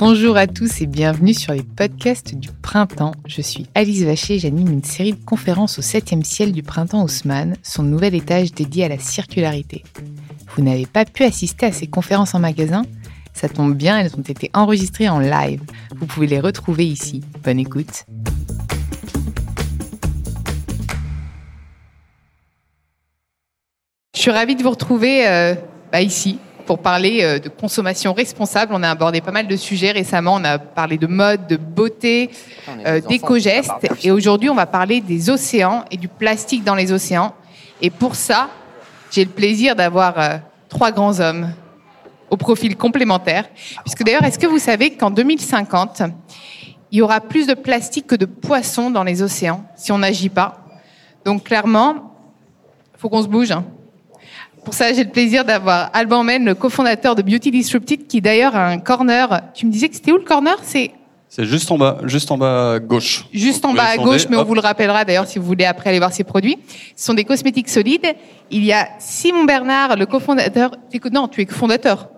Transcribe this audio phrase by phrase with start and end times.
[0.00, 3.12] Bonjour à tous et bienvenue sur les podcasts du printemps.
[3.28, 7.56] Je suis Alice Vacher, j'anime une série de conférences au 7e ciel du printemps Haussmann,
[7.62, 9.84] son nouvel étage dédié à la circularité.
[10.48, 12.82] Vous n'avez pas pu assister à ces conférences en magasin?
[13.34, 15.62] Ça tombe bien, elles ont été enregistrées en live.
[15.94, 17.22] Vous pouvez les retrouver ici.
[17.44, 18.04] Bonne écoute.
[24.16, 25.54] Je suis ravie de vous retrouver euh,
[25.92, 28.72] bah, ici pour parler euh, de consommation responsable.
[28.74, 30.34] On a abordé pas mal de sujets récemment.
[30.34, 32.30] On a parlé de mode, de beauté,
[32.68, 33.70] euh, d'éco-gestes.
[34.02, 37.34] Et aujourd'hui, on va parler des océans et du plastique dans les océans.
[37.80, 38.48] Et pour ça,
[39.10, 40.36] j'ai le plaisir d'avoir euh,
[40.68, 41.52] trois grands hommes
[42.30, 43.44] au profil complémentaire.
[43.84, 46.02] Puisque d'ailleurs, est-ce que vous savez qu'en 2050,
[46.90, 50.30] il y aura plus de plastique que de poissons dans les océans si on n'agit
[50.30, 50.64] pas?
[51.24, 52.14] Donc clairement,
[52.96, 53.50] faut qu'on se bouge.
[53.50, 53.64] Hein.
[54.64, 58.56] Pour ça, j'ai le plaisir d'avoir Alban Men, le cofondateur de Beauty Disrupted, qui d'ailleurs
[58.56, 59.42] a un corner.
[59.54, 60.56] Tu me disais que c'était où le corner?
[60.62, 60.92] C'est
[61.36, 63.24] c'est juste en bas, juste en bas à gauche.
[63.32, 65.90] Juste en bas à gauche, mais on vous le rappellera d'ailleurs si vous voulez après
[65.90, 66.58] aller voir ses produits.
[66.94, 68.06] Ce sont des cosmétiques solides.
[68.52, 70.76] Il y a Simon Bernard, le cofondateur.
[71.10, 72.08] Non, tu es fondateur.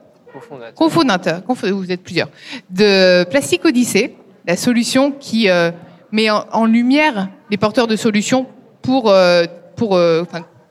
[0.74, 1.42] Cofondateur.
[1.42, 1.42] Cofondateur.
[1.78, 2.28] Vous êtes plusieurs.
[2.68, 4.14] De Plastique Odyssée,
[4.46, 5.70] la solution qui euh,
[6.12, 8.44] met en, lumière les porteurs de solutions
[8.82, 9.44] pour euh,
[9.76, 10.24] pour euh,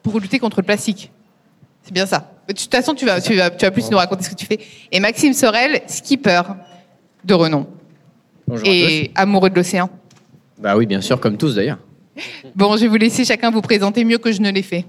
[0.04, 1.12] pour lutter contre le plastique.
[1.86, 2.31] C'est bien ça.
[2.47, 4.47] De toute façon, tu vas, tu vas, tu vas plus nous raconter ce que tu
[4.47, 4.59] fais.
[4.91, 6.42] Et Maxime Sorel, skipper
[7.23, 7.67] de renom.
[8.47, 9.89] Bonjour et amoureux de l'océan.
[10.58, 11.77] Bah oui, bien sûr, comme tous d'ailleurs.
[12.55, 14.86] Bon, je vais vous laisser chacun vous présenter mieux que je ne l'ai fait.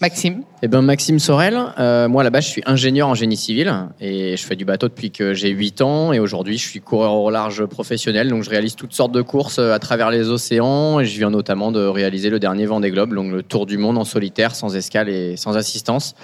[0.00, 3.70] Maxime Eh ben Maxime Sorel, euh, moi là-bas je suis ingénieur en génie civil
[4.00, 7.16] et je fais du bateau depuis que j'ai 8 ans et aujourd'hui je suis coureur
[7.16, 11.00] au large professionnel donc je réalise toutes sortes de courses euh, à travers les océans
[11.00, 13.98] et je viens notamment de réaliser le dernier Vendée Globe, donc le tour du monde
[13.98, 16.14] en solitaire, sans escale et sans assistance.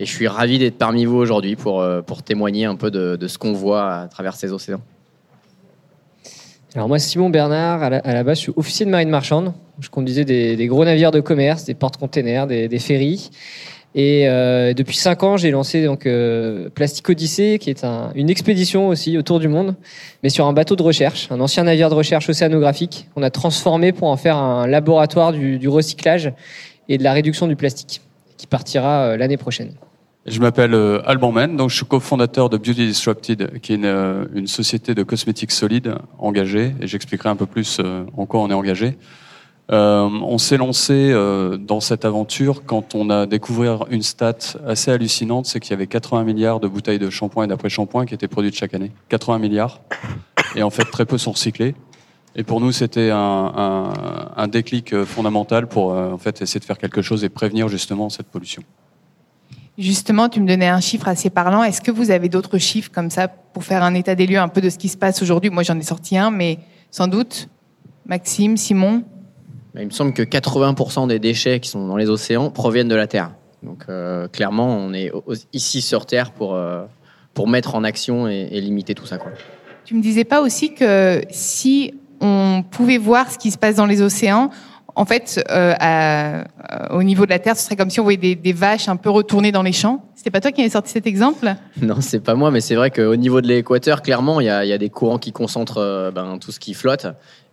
[0.00, 3.16] Et je suis ravi d'être parmi vous aujourd'hui pour, euh, pour témoigner un peu de,
[3.16, 4.80] de ce qu'on voit à travers ces océans.
[6.74, 9.54] Alors moi, Simon Bernard, à la, base, je suis officier de marine marchande.
[9.80, 13.30] Je conduisais des, gros navires de commerce, des porte-containers, des, ferries.
[13.94, 17.84] Et euh, depuis cinq ans, j'ai lancé donc euh, Plastic Odyssée, qui est
[18.14, 19.76] une expédition aussi autour du monde,
[20.22, 23.08] mais sur un bateau de recherche, un ancien navire de recherche océanographique.
[23.16, 26.32] On a transformé pour en faire un laboratoire du, du recyclage
[26.90, 28.02] et de la réduction du plastique,
[28.36, 29.72] qui partira euh, l'année prochaine.
[30.30, 33.84] Je m'appelle euh, Alban Men, donc je suis cofondateur de Beauty Disrupted, qui est une,
[33.86, 38.40] euh, une société de cosmétiques solides engagée, et j'expliquerai un peu plus euh, en quoi
[38.40, 38.98] on est engagé.
[39.70, 41.12] Euh, on s'est lancé
[41.60, 45.86] dans cette aventure quand on a découvert une stat assez hallucinante, c'est qu'il y avait
[45.86, 48.92] 80 milliards de bouteilles de shampoing et d'après-shampoing qui étaient produites chaque année.
[49.10, 49.80] 80 milliards.
[50.56, 51.74] Et en fait, très peu sont recyclés.
[52.34, 53.92] Et pour nous, c'était un, un,
[54.36, 58.28] un, déclic fondamental pour en fait essayer de faire quelque chose et prévenir justement cette
[58.28, 58.62] pollution.
[59.78, 61.62] Justement, tu me donnais un chiffre assez parlant.
[61.62, 64.48] Est-ce que vous avez d'autres chiffres comme ça pour faire un état des lieux un
[64.48, 65.50] peu de ce qui se passe aujourd'hui?
[65.50, 66.58] Moi, j'en ai sorti un, mais
[66.90, 67.48] sans doute,
[68.04, 69.04] Maxime, Simon?
[69.78, 73.06] Il me semble que 80% des déchets qui sont dans les océans proviennent de la
[73.06, 73.30] Terre.
[73.62, 75.12] Donc, euh, clairement, on est
[75.52, 76.84] ici sur Terre pour, euh,
[77.32, 79.18] pour mettre en action et, et, limiter tout ça.
[79.18, 79.30] Quoi.
[79.84, 83.86] Tu me disais pas aussi que si on pouvait voir ce qui se passe dans
[83.86, 84.50] les océans,
[84.98, 86.44] en fait, euh, à,
[86.90, 89.10] au niveau de la Terre, ce serait comme si on voyait des, vaches un peu
[89.10, 90.02] retournées dans les champs.
[90.16, 91.54] C'était pas toi qui avais sorti cet exemple?
[91.80, 94.78] Non, c'est pas moi, mais c'est vrai qu'au niveau de l'équateur, clairement, il y a,
[94.78, 97.06] des courants qui concentrent euh, ben, tout ce qui flotte.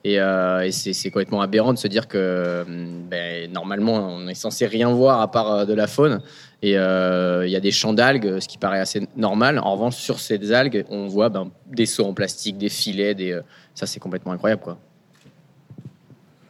[0.03, 2.66] Et, euh, c'est complètement aberrant de se dire que
[3.11, 6.22] ben, normalement, on est censé rien voir à part euh, de la faune.
[6.63, 9.59] Et il y a des champs d'algues, ce qui paraît assez normal.
[9.59, 13.39] En revanche, sur ces algues, on voit ben, des seaux en plastique, des filets, des...
[13.75, 14.63] ça c'est complètement incroyable.
[14.63, 14.79] quoi.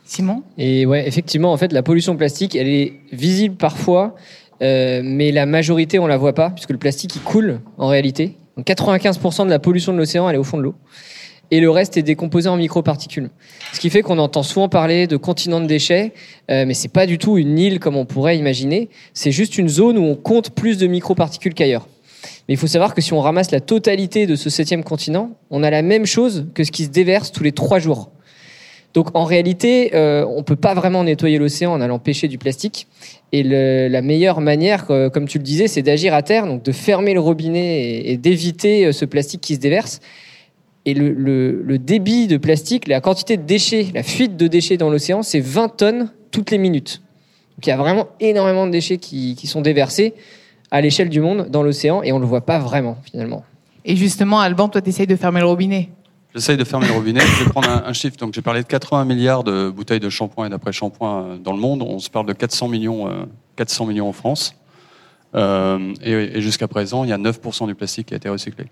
[0.06, 4.16] Simon Et ouais, effectivement, en fait, la pollution plastique, elle est visible parfois,
[4.62, 8.38] euh, mais la majorité, on la voit pas, puisque le plastique, il coule en réalité.
[8.56, 10.76] Donc 95% de la pollution de l'océan, elle est au fond de l'eau.
[11.52, 13.30] Et le reste est décomposé en microparticules.
[13.74, 16.14] Ce qui fait qu'on entend souvent parler de continent de déchets,
[16.50, 18.90] euh, mais c'est pas du tout une île comme on pourrait imaginer.
[19.14, 21.88] C'est juste une zone où on compte plus de microparticules qu'ailleurs.
[22.48, 25.64] Mais il faut savoir que si on ramasse la totalité de ce septième continent, on
[25.64, 28.12] a la même chose que ce qui se déverse tous les trois jours.
[28.96, 32.88] Donc en réalité, euh, on peut pas vraiment nettoyer l'océan en allant pêcher du plastique.
[33.34, 36.72] Et la meilleure manière, euh, comme tu le disais, c'est d'agir à terre, donc de
[36.72, 40.00] fermer le robinet et, d'éviter euh, ce plastique qui se déverse.
[40.86, 45.24] Et le, débit de plastique, la quantité de déchets, la fuite de déchets dans l'océan,
[45.24, 47.02] c'est 20 tonnes toutes les minutes.
[47.58, 50.14] Donc il y a vraiment énormément de déchets qui, qui sont déversés
[50.72, 53.44] à l'échelle du monde dans l'océan et on le voit pas vraiment finalement.
[53.84, 55.90] Et justement, Alban, toi, tu essayes de fermer le robinet?
[56.36, 57.22] J'essaye de fermer le robinet.
[57.22, 58.18] Je vais prendre un, chiffre.
[58.18, 61.60] Donc, j'ai parlé de 80 milliards de bouteilles de shampoing et d'après-shampoing euh, dans le
[61.60, 61.82] monde.
[61.82, 63.24] On se parle de 400 millions, euh,
[63.56, 64.54] 400 millions en France.
[65.34, 68.66] Euh, et, jusqu'à présent, il y a 9% du plastique qui a été recyclé.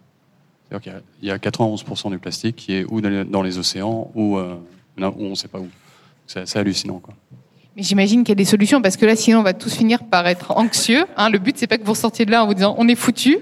[0.68, 4.38] C'est-à-dire qu'il y a 91% du plastique qui est ou dans les océans ou,
[4.98, 5.70] on ne sait pas où.
[6.28, 7.00] C'est hallucinant.
[7.00, 7.14] Quoi.
[7.78, 10.04] Mais j'imagine qu'il y a des solutions parce que là, sinon, on va tous finir
[10.04, 11.06] par être anxieux.
[11.16, 11.30] Hein.
[11.30, 13.38] Le but, c'est pas que vous ressortiez de là en vous disant on est foutu.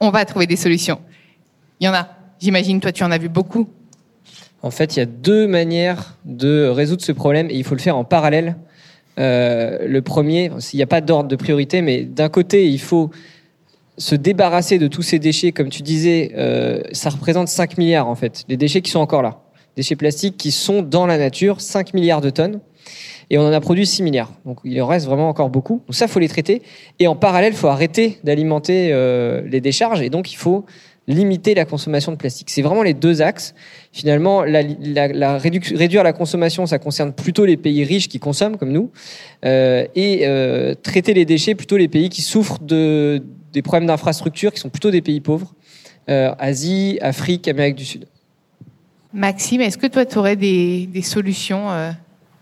[0.00, 0.98] On va trouver des solutions.
[1.78, 2.19] Il y en a.
[2.40, 3.68] J'imagine, toi, tu en as vu beaucoup.
[4.62, 7.80] En fait, il y a deux manières de résoudre ce problème et il faut le
[7.80, 8.56] faire en parallèle.
[9.18, 13.10] Euh, le premier, il n'y a pas d'ordre de priorité, mais d'un côté, il faut
[13.98, 15.52] se débarrasser de tous ces déchets.
[15.52, 19.22] Comme tu disais, euh, ça représente 5 milliards en fait, les déchets qui sont encore
[19.22, 19.42] là.
[19.76, 22.60] Déchets plastiques qui sont dans la nature, 5 milliards de tonnes
[23.30, 24.32] et on en a produit 6 milliards.
[24.44, 25.82] Donc il en reste vraiment encore beaucoup.
[25.86, 26.62] Donc ça, faut les traiter.
[26.98, 30.66] Et en parallèle, il faut arrêter d'alimenter euh, les décharges et donc il faut
[31.10, 32.50] limiter la consommation de plastique.
[32.50, 33.54] C'est vraiment les deux axes.
[33.92, 38.90] Finalement, la, réduire la consommation, ça concerne plutôt les pays riches qui consomment, comme nous,
[39.44, 43.22] euh, et euh, traiter les déchets, plutôt les pays qui souffrent de,
[43.52, 45.52] des problèmes d'infrastructure, qui sont plutôt des pays pauvres,
[46.08, 48.06] euh, Asie, Afrique, Amérique du Sud.
[49.12, 51.66] Maxime, est-ce que toi, tu aurais des, des solutions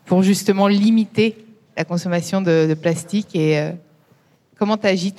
[0.05, 1.35] pour justement limiter
[1.75, 3.71] la consommation de, plastique et
[4.59, 5.15] comment tu agis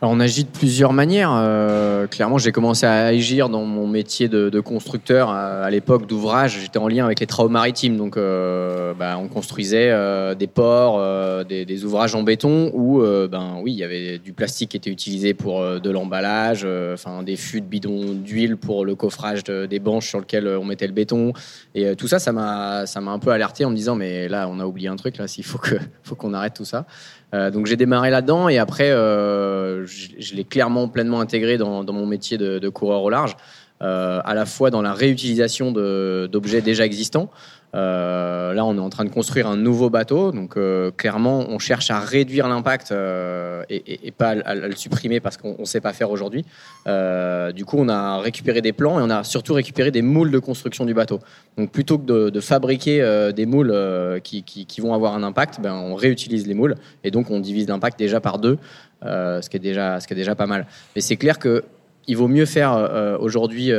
[0.00, 1.32] toi on agit de plusieurs manières.
[1.32, 6.58] Euh, clairement, j'ai commencé à agir dans mon métier de, constructeur à, l'époque d'ouvrage.
[6.60, 11.00] J'étais en lien avec les travaux maritimes, donc euh, bah, on construisait euh, des ports,
[11.44, 15.34] des, ouvrages en béton où, ben oui, il y avait du plastique qui était utilisé
[15.34, 20.20] pour de l'emballage, enfin des fûts de bidons d'huile pour le coffrage des banches sur
[20.20, 21.32] lesquelles on mettait le béton.
[21.74, 24.66] Et tout ça, ça m'a, un peu alerté en me disant, mais là, on a
[24.66, 25.60] oublié un truc là, s'il faut
[26.02, 26.86] faut qu'on arrête tout ça.
[27.34, 32.06] Euh, donc j'ai démarré là-dedans et après euh, je, l'ai clairement pleinement intégré dans, mon
[32.06, 33.36] métier de, coureur au large,
[33.82, 37.30] euh, à la fois dans la réutilisation d'objets déjà existants,
[37.76, 40.32] euh, là, on est en train de construire un nouveau bateau.
[40.32, 45.36] Donc, euh, clairement, on cherche à réduire l'impact euh, et, pas à, le supprimer parce
[45.36, 46.44] qu'on ne sait pas faire aujourd'hui.
[46.86, 50.38] du coup, on a récupéré des plans et on a surtout récupéré des moules de
[50.38, 51.20] construction du bateau.
[51.58, 53.74] Donc, plutôt que de, fabriquer des moules
[54.22, 57.98] qui, vont avoir un impact, ben, on réutilise les moules et donc on divise l'impact
[57.98, 58.58] déjà par deux,
[59.02, 60.66] ce, qui est déjà, ce qui est déjà pas mal.
[60.94, 61.64] Mais c'est clair que
[62.08, 63.72] il vaut mieux faire aujourd'hui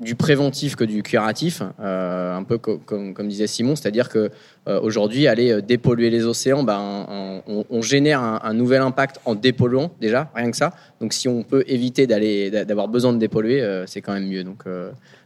[0.00, 4.30] du préventif que du curatif, euh, un peu comme, disait Simon, c'est-à-dire que
[4.66, 9.90] euh, aujourd'hui, aller euh, dépolluer les océans, ben, on, génère un, nouvel impact en dépolluant
[10.00, 10.72] déjà, rien que ça.
[11.00, 14.44] Donc, si on peut éviter d'aller, d'avoir besoin de dépolluer, c'est quand même mieux.
[14.44, 14.64] Donc,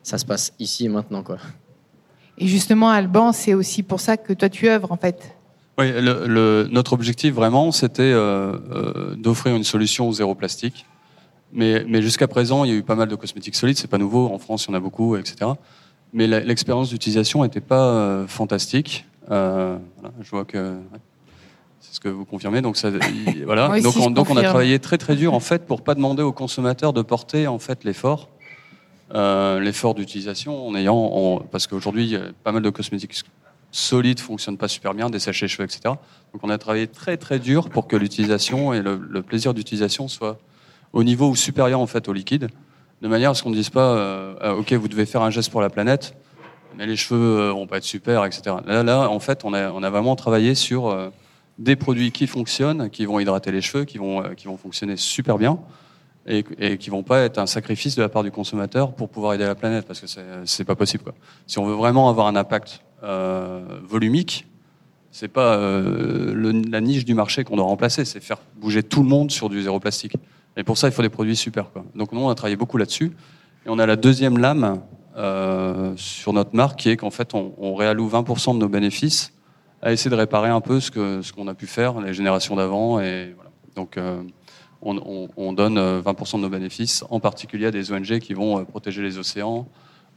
[0.02, 1.38] ça se passe ici et maintenant, quoi.
[2.38, 5.36] Et justement, Alban, c'est aussi pour ça que toi tu œuvres, en fait.
[5.78, 5.92] Oui,
[6.70, 8.14] notre objectif vraiment, c'était
[9.16, 10.86] d'offrir une solution au zéro plastique.
[11.54, 13.78] Mais, mais jusqu'à présent, il y a eu pas mal de cosmétiques solides.
[13.78, 14.26] C'est pas nouveau.
[14.26, 15.52] En France, il y en a beaucoup, etc.
[16.12, 19.06] Mais l'expérience d'utilisation n'était pas euh, fantastique.
[19.30, 20.76] Euh, voilà, je vois que
[21.80, 22.60] c'est ce que vous confirmez.
[22.60, 22.90] Donc, ça,
[23.46, 23.80] voilà.
[23.80, 26.32] donc, on, donc on a travaillé très très dur en fait pour pas demander aux
[26.32, 28.28] consommateurs de porter en fait l'effort,
[29.14, 33.22] euh, l'effort d'utilisation, en ayant, en, parce qu'aujourd'hui, pas mal de cosmétiques
[33.70, 35.80] solides fonctionnent pas super bien, des sachets cheveux, etc.
[36.32, 40.08] Donc, on a travaillé très très dur pour que l'utilisation et le, le plaisir d'utilisation
[40.08, 40.38] soient
[40.94, 42.48] au niveau ou supérieur en fait au liquide,
[43.02, 45.30] de manière à ce qu'on ne dise pas, euh, ah, ok, vous devez faire un
[45.30, 46.16] geste pour la planète,
[46.78, 48.56] mais les cheveux euh, vont pas être super, etc.
[48.64, 51.10] Là, là, en fait, on a, on a vraiment travaillé sur euh,
[51.58, 55.36] des produits qui fonctionnent, qui vont hydrater les cheveux, qui vont, qui vont fonctionner super
[55.36, 55.58] bien,
[56.26, 59.34] et, et qui vont pas être un sacrifice de la part du consommateur pour pouvoir
[59.34, 60.06] aider la planète, parce que
[60.44, 61.02] c'est pas possible.
[61.02, 61.14] Quoi.
[61.46, 62.80] Si on veut vraiment avoir un impact
[63.82, 64.46] volumique,
[65.10, 69.30] c'est pas la niche du marché qu'on doit remplacer, c'est faire bouger tout le monde
[69.30, 70.16] sur du zéro plastique.
[70.56, 71.66] Et pour ça, il faut des produits super.
[71.94, 73.12] Donc nous, on a travaillé beaucoup là-dessus.
[73.66, 74.80] Et on a la deuxième lame
[75.16, 79.32] euh, sur notre marque, qui est qu'en fait, on, réalloue 20% de nos bénéfices
[79.82, 82.56] à essayer de réparer un peu ce que ce qu'on a pu faire les générations
[82.56, 83.00] d'avant.
[83.00, 83.50] Et voilà.
[83.74, 84.22] Donc euh,
[84.80, 88.34] on, on, on, donne 20% euh, de nos bénéfices, en particulier à des ONG qui
[88.34, 89.66] vont protéger les océans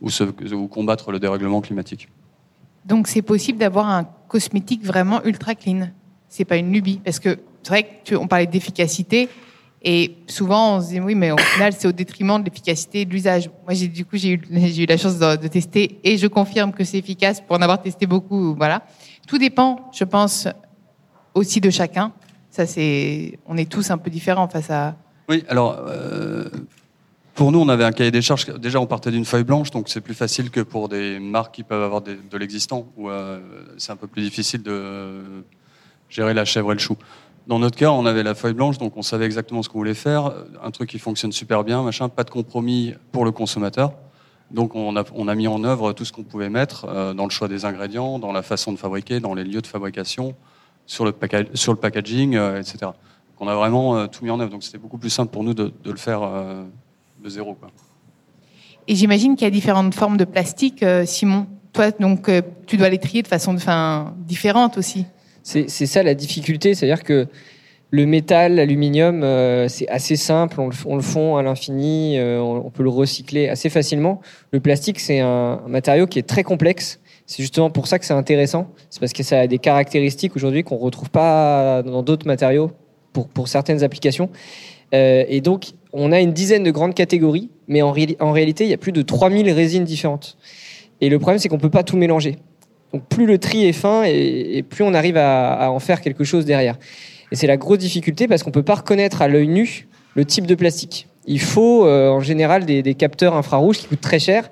[0.02, 2.10] ou combattre le dérèglement climatique.
[2.86, 5.90] Donc c'est possible d'avoir un cosmétique vraiment ultra clean.
[6.30, 9.30] C'est pas une lubie, parce que c'est vrai qu'on parlait d'efficacité.
[9.82, 13.12] Et souvent, on se dit oui, mais au final, c'est au détriment de l'efficacité de
[13.12, 13.50] l'usage.
[13.66, 16.72] Moi, j'ai du coup, j'ai eu, j'ai eu la chance de, tester et je confirme
[16.72, 18.56] que c'est efficace pour en avoir testé beaucoup.
[18.56, 18.84] Voilà.
[19.28, 20.48] Tout dépend, je pense,
[21.34, 22.12] aussi de chacun.
[22.50, 24.96] Ça, c'est, on est tous un peu différents face à.
[25.30, 25.78] Oui, alors.
[25.88, 26.50] Euh,
[27.36, 28.48] pour nous, on avait un cahier des charges.
[28.58, 31.62] Déjà, on partait d'une feuille blanche, donc c'est plus facile que pour des marques qui
[31.62, 33.40] peuvent avoir de l'existant, où euh,
[33.78, 35.44] c'est un peu plus difficile de
[36.10, 36.98] gérer la chèvre et le chou.
[37.48, 39.94] Dans notre cas, on avait la feuille blanche, donc on savait exactement ce qu'on voulait
[39.94, 43.94] faire, un truc qui fonctionne super bien, machin, pas de compromis pour le consommateur.
[44.52, 47.24] Donc on a, on a mis en œuvre tout ce qu'on pouvait mettre euh, dans
[47.24, 50.36] le choix des ingrédients, dans la façon de fabriquer, dans les lieux de fabrication,
[50.86, 51.16] sur le,
[51.54, 52.80] sur le packaging, euh, etc.
[52.82, 52.94] Donc
[53.40, 54.52] on a vraiment euh, tout mis en œuvre.
[54.52, 56.22] Donc c'était beaucoup plus simple pour nous de, de le faire
[57.24, 57.54] de zéro.
[57.54, 57.70] Quoi.
[58.90, 61.48] Et j'imagine qu'il y a différentes formes de plastique, Simon.
[61.72, 62.30] Toi, donc,
[62.66, 65.06] tu dois les trier de façon enfin, différente aussi.
[65.48, 67.26] C'est ça la difficulté, c'est-à-dire que
[67.90, 72.84] le métal, l'aluminium, euh, c'est assez simple, on le, fond à l'infini, euh, on, peut
[72.84, 74.20] le recycler assez facilement.
[74.52, 77.00] Le plastique, c'est un, matériau qui est très complexe.
[77.28, 78.68] C'est justement pour ça que c'est intéressant.
[78.90, 82.72] C'est parce que ça a des caractéristiques aujourd'hui qu'on retrouve pas dans d'autres matériaux
[83.14, 84.30] pour, pour certaines applications.
[84.94, 88.70] Euh, et donc, on a une dizaine de grandes catégories, mais en, en réalité, il
[88.70, 90.38] y a plus de 3000 résines différentes.
[91.00, 92.36] Et le problème, c'est qu'on peut pas tout mélanger.
[92.94, 96.46] Donc, plus le tri est fin et, plus on arrive à, en faire quelque chose
[96.46, 96.78] derrière.
[97.32, 100.48] Et c'est la grosse difficulté parce qu'on peut pas reconnaître à l'œil nu le type
[100.48, 101.08] de plastique.
[101.26, 104.50] Il faut euh, en général des, capteurs infrarouges qui coûtent très cher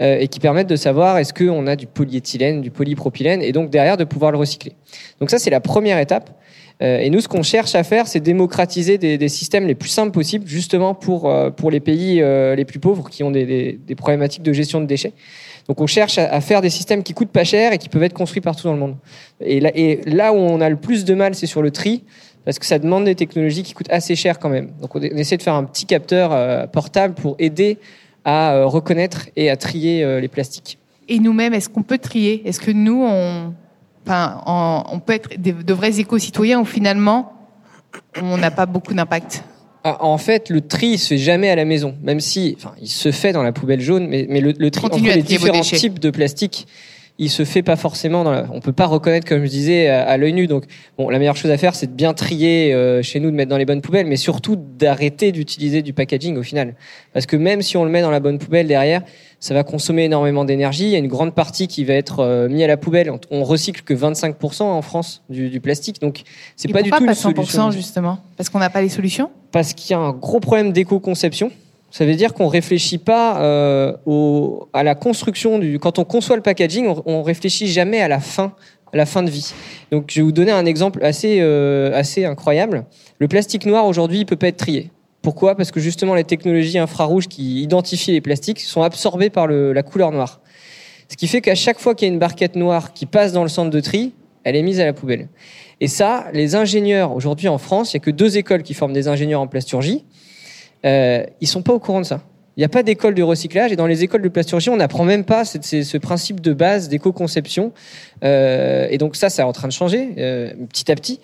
[0.00, 3.70] euh, et qui permettent de savoir est-ce qu'on a du polyéthylène, du polypropylène et donc
[3.70, 4.74] derrière de pouvoir le recycler.
[5.20, 6.30] Donc ça c'est la première étape.
[6.80, 9.88] Euh, et nous, ce qu'on cherche à faire, c'est démocratiser des, des, systèmes les plus
[9.88, 14.44] simples possibles, justement pour pour les pays les plus pauvres qui ont des, des problématiques
[14.44, 15.12] de gestion de déchets.
[15.68, 18.14] Donc on cherche à, faire des systèmes qui coûtent pas cher et qui peuvent être
[18.14, 18.96] construits partout dans le monde.
[19.40, 19.60] Et
[20.06, 22.04] là, où on a le plus de mal, c'est sur le tri,
[22.46, 24.70] parce que ça demande des technologies qui coûtent assez cher quand même.
[24.80, 27.78] Donc on essaie de faire un petit capteur euh, portable pour aider
[28.24, 30.78] à euh, reconnaître et à trier euh, les plastiques.
[31.06, 32.48] Et nous-mêmes, est-ce qu'on peut trier?
[32.48, 33.52] Est-ce que nous, on,
[34.06, 37.34] on peut être de vrais éco-citoyens ou finalement
[38.22, 39.44] on n'a pas beaucoup d'impact?
[39.84, 42.72] Ah, en fait, le tri il se fait jamais à la maison, même si, enfin,
[42.80, 45.98] il se fait dans la poubelle jaune, mais, mais le, tri entre les différents types
[45.98, 46.66] de plastique
[47.18, 48.46] il se fait pas forcément dans la...
[48.52, 50.46] on peut pas reconnaître comme je disais à, l'œil nu.
[50.46, 50.64] Donc
[50.96, 53.50] bon la meilleure chose à faire c'est de bien trier euh, chez nous de mettre
[53.50, 56.74] dans les bonnes poubelles mais surtout d'arrêter d'utiliser du packaging au final.
[57.12, 59.02] Parce que même si on le met dans la bonne poubelle derrière
[59.40, 60.84] ça va consommer énormément d'énergie.
[60.84, 63.12] Il y a une grande partie qui va être euh, mis à la poubelle.
[63.30, 66.00] On, recycle que 25% en France du, du plastique.
[66.00, 66.22] Donc
[66.56, 67.70] c'est pas du tout pas une 100% solution.
[67.70, 71.50] justement parce qu'on n'a pas les solutions parce qu'il y a un gros problème d'éco-conception
[71.90, 73.96] ça veut dire qu'on réfléchit pas euh,
[74.72, 75.78] à la construction du.
[75.78, 78.52] Quand on conçoit le packaging, on, on réfléchit jamais à la fin,
[78.92, 79.52] à la fin de vie.
[79.90, 82.84] Donc, je vais vous donner un exemple assez euh, assez incroyable.
[83.18, 84.90] Le plastique noir aujourd'hui, il peut pas être trié.
[85.22, 85.56] Pourquoi?
[85.56, 90.12] Parce que justement, les technologies infrarouges qui identifient les plastiques sont absorbées par la couleur
[90.12, 90.40] noire.
[91.08, 93.42] Ce qui fait qu'à chaque fois qu'il y a une barquette noire qui passe dans
[93.42, 94.12] le centre de tri,
[94.48, 95.28] elle est mise à la poubelle.
[95.80, 98.92] Et ça, les ingénieurs aujourd'hui en France, il y a que deux écoles qui forment
[98.92, 100.04] des ingénieurs en plasturgie
[100.84, 102.22] euh, ils sont pas au courant de ça.
[102.56, 105.04] Il n'y a pas d'école de recyclage et dans les écoles de plasturgie, on n'apprend
[105.04, 107.72] même pas ce principe de base d'éco-conception.
[108.24, 111.20] Euh, et donc ça, c'est en train de changer euh, petit à petit.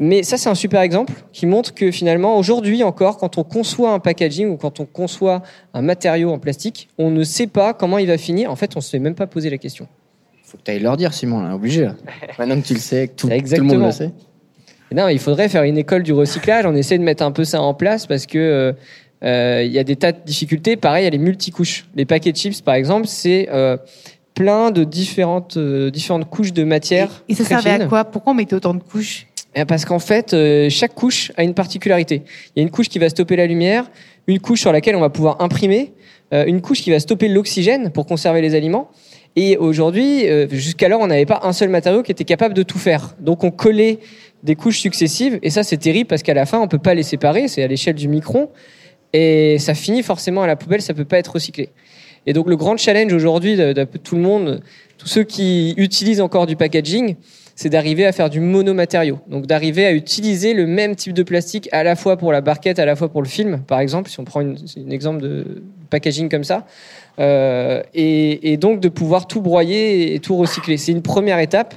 [0.00, 3.90] Mais ça, c'est un super exemple qui montre que finalement, aujourd'hui encore, quand on conçoit
[3.90, 5.42] un packaging ou quand on conçoit
[5.74, 8.52] un matériau en plastique, on ne sait pas comment il va finir.
[8.52, 9.88] En fait, on se fait même pas poser la question.
[10.48, 11.90] Faut que tu ailles leur dire, Simon, là, obligé.
[12.38, 14.12] Maintenant que tu le sais, que tout, tout, le monde le sait.
[14.94, 16.64] Non, il faudrait faire une école du recyclage.
[16.64, 18.72] On essaie de mettre un peu ça en place parce que euh,
[19.24, 20.76] euh, il y a des tas de difficultés.
[20.76, 21.86] Pareil, il y a les multicouches.
[21.94, 23.76] Les paquets de chips, par exemple, c'est euh,
[24.32, 27.22] plein de différentes différentes couches de matière.
[27.28, 28.06] Et, ça servait à quoi?
[28.06, 29.26] Pourquoi on mettait autant de couches?
[29.54, 30.34] Eh, Parce qu'en fait,
[30.70, 32.22] chaque couche a une particularité.
[32.56, 33.84] Il y a une couche qui va stopper la lumière,
[34.26, 35.92] une couche sur laquelle on va pouvoir imprimer,
[36.32, 38.90] une couche qui va stopper l'oxygène pour conserver les aliments.
[39.36, 43.14] Et aujourd'hui, jusqu'alors, on n'avait pas un seul matériau qui était capable de tout faire.
[43.20, 44.00] Donc, on collait
[44.42, 45.38] des couches successives.
[45.42, 47.48] Et ça, c'est terrible parce qu'à la fin, on peut pas les séparer.
[47.48, 48.50] C'est à l'échelle du micron.
[49.12, 50.82] Et ça finit forcément à la poubelle.
[50.82, 51.70] Ça peut pas être recyclé.
[52.26, 54.60] Et donc, le grand challenge aujourd'hui de, tout le monde,
[54.98, 57.16] tous ceux qui utilisent encore du packaging,
[57.54, 59.18] c'est d'arriver à faire du monomatériau.
[59.28, 62.78] Donc, d'arriver à utiliser le même type de plastique à la fois pour la barquette,
[62.78, 66.28] à la fois pour le film, par exemple, si on prend un exemple de packaging
[66.28, 66.66] comme ça.
[67.18, 70.76] Euh, et, et, donc, de pouvoir tout broyer et tout recycler.
[70.76, 71.74] C'est une première étape.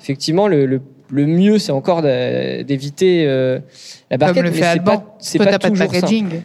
[0.00, 3.58] Effectivement, le, le le mieux, c'est encore d'éviter euh,
[4.10, 4.36] la barquette.
[4.36, 4.62] Comme le fait
[5.18, 6.42] c'est pas, pas, toujours packaging.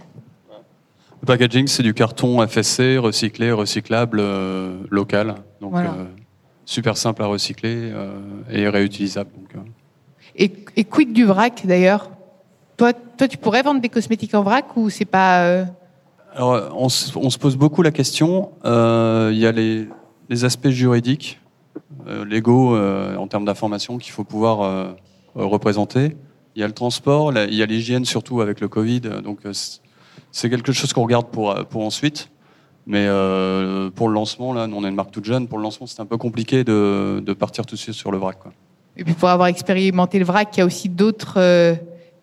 [1.21, 5.35] Le packaging, c'est du carton FSC, recyclé, recyclable, euh, local.
[5.59, 6.05] Donc, euh,
[6.65, 7.91] super simple à recycler
[8.51, 9.29] et réutilisable.
[9.35, 9.65] Donc,
[10.35, 12.09] et, et, quid du vrac, d'ailleurs?
[12.77, 15.65] Toi, toi, tu pourrais vendre des cosmétiques en vrac ou c'est pas...
[16.33, 18.51] Alors, on, se pose beaucoup la question.
[18.63, 19.87] Il y a les,
[20.43, 21.39] aspects juridiques
[22.07, 24.93] euh, légaux euh, en termes d'information qu'il faut pouvoir euh,
[25.35, 26.15] représenter.
[26.55, 29.01] Il y a le transport, il y a l'hygiène surtout avec le Covid.
[29.23, 29.39] Donc
[30.31, 32.29] c'est quelque chose qu'on regarde pour, pour ensuite.
[32.87, 33.07] Mais
[33.95, 35.47] pour le lancement, là, nous, on est une marque toute jeune.
[35.47, 38.17] Pour le lancement, c'est un peu compliqué de, de, partir tout de suite sur le
[38.17, 38.37] vrac.
[38.97, 41.39] Et puis pour avoir expérimenté le vrac, il y a aussi d'autres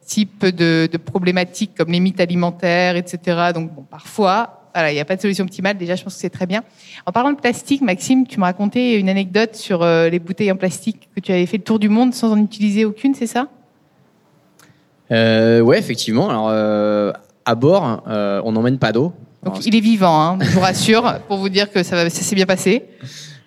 [0.08, 3.50] types de, de, problématiques comme les mythes alimentaires, etc.
[3.54, 5.76] Donc bon, parfois, voilà, il n'y a pas de solution optimale.
[5.76, 6.64] Déjà, je pense que c'est très bien.
[7.06, 10.56] En parlant de plastique, Maxime, tu me racontais une anecdote sur euh, les bouteilles en
[10.56, 13.48] plastique que tu avais fait le tour du monde sans en utiliser aucune, c'est ça?
[15.10, 16.30] Euh, Ouais, effectivement.
[16.30, 17.12] Alors, euh,
[17.44, 19.12] à bord, euh, on n'emmène pas d'eau.
[19.44, 22.22] Donc il est vivant, hein, je vous rassure, pour vous dire que ça, va, ça
[22.22, 22.84] s'est bien passé.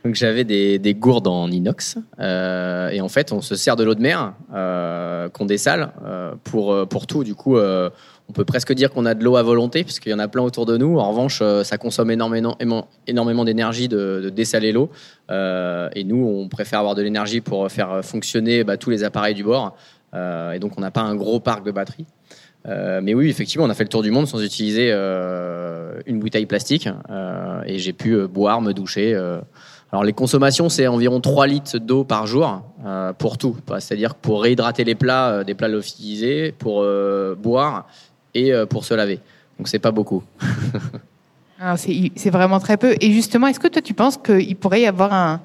[0.04, 3.84] Donc j'avais des, des, gourdes en inox euh, et en fait on se sert de
[3.84, 7.24] l'eau de mer euh, qu'on dessale euh, pour tout.
[7.24, 10.20] Du coup, on peut presque dire qu'on a de l'eau à volonté puisqu'il y en
[10.20, 10.98] a plein autour de nous.
[10.98, 14.90] En revanche, ça consomme énormément d'énergie de, de, dessaler l'eau
[15.30, 19.44] et nous on préfère avoir de l'énergie pour faire fonctionner bah, tous les appareils du
[19.44, 19.76] bord
[20.14, 22.08] et donc on n'a pas un gros parc de batteries.
[22.66, 26.90] mais oui, effectivement, on a fait le tour du monde sans utiliser une bouteille plastique
[27.68, 29.16] et j'ai pu boire, me doucher.
[29.92, 33.58] Alors les consommations, c'est environ 3 litres d'eau par jour euh, pour tout.
[33.80, 37.88] C'est-à-dire pour réhydrater les plats, euh, des plats lyophilisés, pour euh, boire
[38.34, 39.20] et pour se laver.
[39.58, 40.24] Donc c'est pas beaucoup.
[41.76, 42.96] c'est vraiment très peu.
[43.02, 45.42] Et justement, est-ce que toi tu penses qu'il pourrait y avoir un,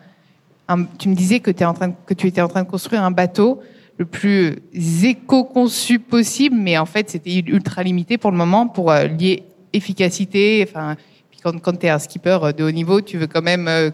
[0.99, 3.61] tu me disais que tu étais en train de construire un bateau
[3.99, 4.62] le plus
[5.03, 10.65] éco-conçu possible, mais en fait c'était ultra limité pour le moment pour lier efficacité.
[10.69, 10.95] Enfin,
[11.43, 13.91] quand, quand tu es un skipper de haut niveau, tu veux quand même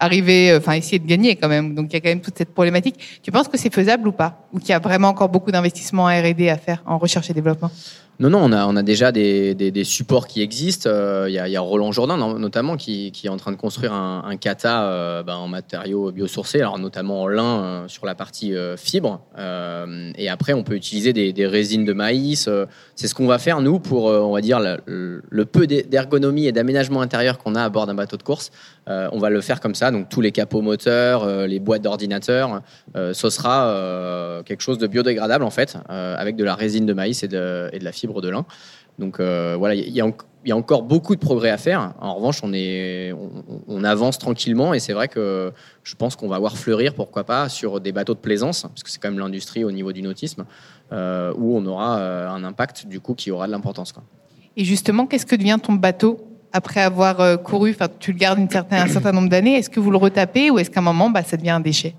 [0.00, 1.74] arriver, euh, enfin essayer de gagner quand même.
[1.74, 3.20] Donc il y a quand même toute cette problématique.
[3.22, 4.48] Tu penses que c'est faisable ou pas?
[4.52, 7.34] Ou qu'il y a vraiment encore beaucoup d'investissements en R&D à faire en recherche et
[7.34, 7.70] développement?
[8.20, 10.90] Non, non, on a, déjà des, supports qui existent.
[10.92, 14.36] Euh, il y, a, Roland Jourdain notamment qui, est en train de construire un, un
[14.36, 19.22] kata euh, ben, en matériaux biosourcés, alors notamment en lin euh, sur la partie fibre.
[19.38, 22.50] et après, on peut utiliser des, résines de maïs.
[22.94, 27.00] C'est ce qu'on va faire nous pour, on va dire, le, peu d'ergonomie et d'aménagement
[27.00, 28.50] intérieur qu'on a à bord d'un bateau de course.
[28.86, 29.90] on va le faire comme ça.
[29.90, 32.60] Donc tous les capots moteurs, les boîtes d'ordinateur,
[32.94, 37.28] ce sera quelque chose de biodégradable en fait, avec de la résine de maïs et
[37.28, 38.44] de la fibre de lin.
[39.00, 41.94] Donc euh, voilà, il y, a encore beaucoup de progrès à faire.
[42.00, 43.12] En revanche, on, est,
[43.66, 45.52] on, avance tranquillement et c'est vrai que
[45.82, 48.90] je pense qu'on va voir fleurir, pourquoi pas, sur des bateaux de plaisance, parce que
[48.90, 50.44] c'est quand même l'industrie au niveau du nautisme,
[50.92, 53.94] euh, où on aura euh, un impact du coup qui aura de l'importance.
[54.56, 56.20] Et justement, qu'est-ce que devient ton bateau
[56.52, 57.70] après avoir couru?
[57.70, 59.54] Enfin, tu le gardes un certain nombre d'années.
[59.54, 61.94] Est-ce que vous le retapez ou est-ce qu'à un moment, bah, ça devient un déchet?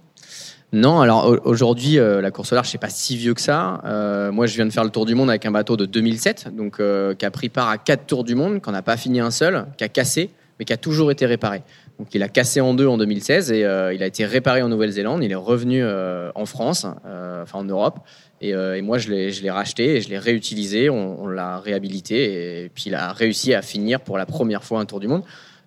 [0.73, 3.81] Non, alors aujourd'hui, euh, la course au large, c'est pas si vieux que ça.
[3.83, 6.55] Euh, moi, je viens de faire le tour du monde avec un bateau de 2007,
[6.55, 9.19] donc euh, qui a pris part à quatre tours du monde, qu'on n'a pas fini
[9.19, 11.61] un seul, qui a cassé, mais qui a toujours été réparé.
[11.99, 15.23] Donc, il a cassé en deux en 2016 et il a été réparé en Nouvelle-Zélande.
[15.23, 17.99] Il est revenu en France, enfin en Europe,
[18.39, 20.89] et, moi, je l'ai racheté et je l'ai réutilisé.
[20.89, 24.85] On l'a réhabilité et puis il a réussi à finir pour la première fois un
[24.85, 25.21] tour du monde.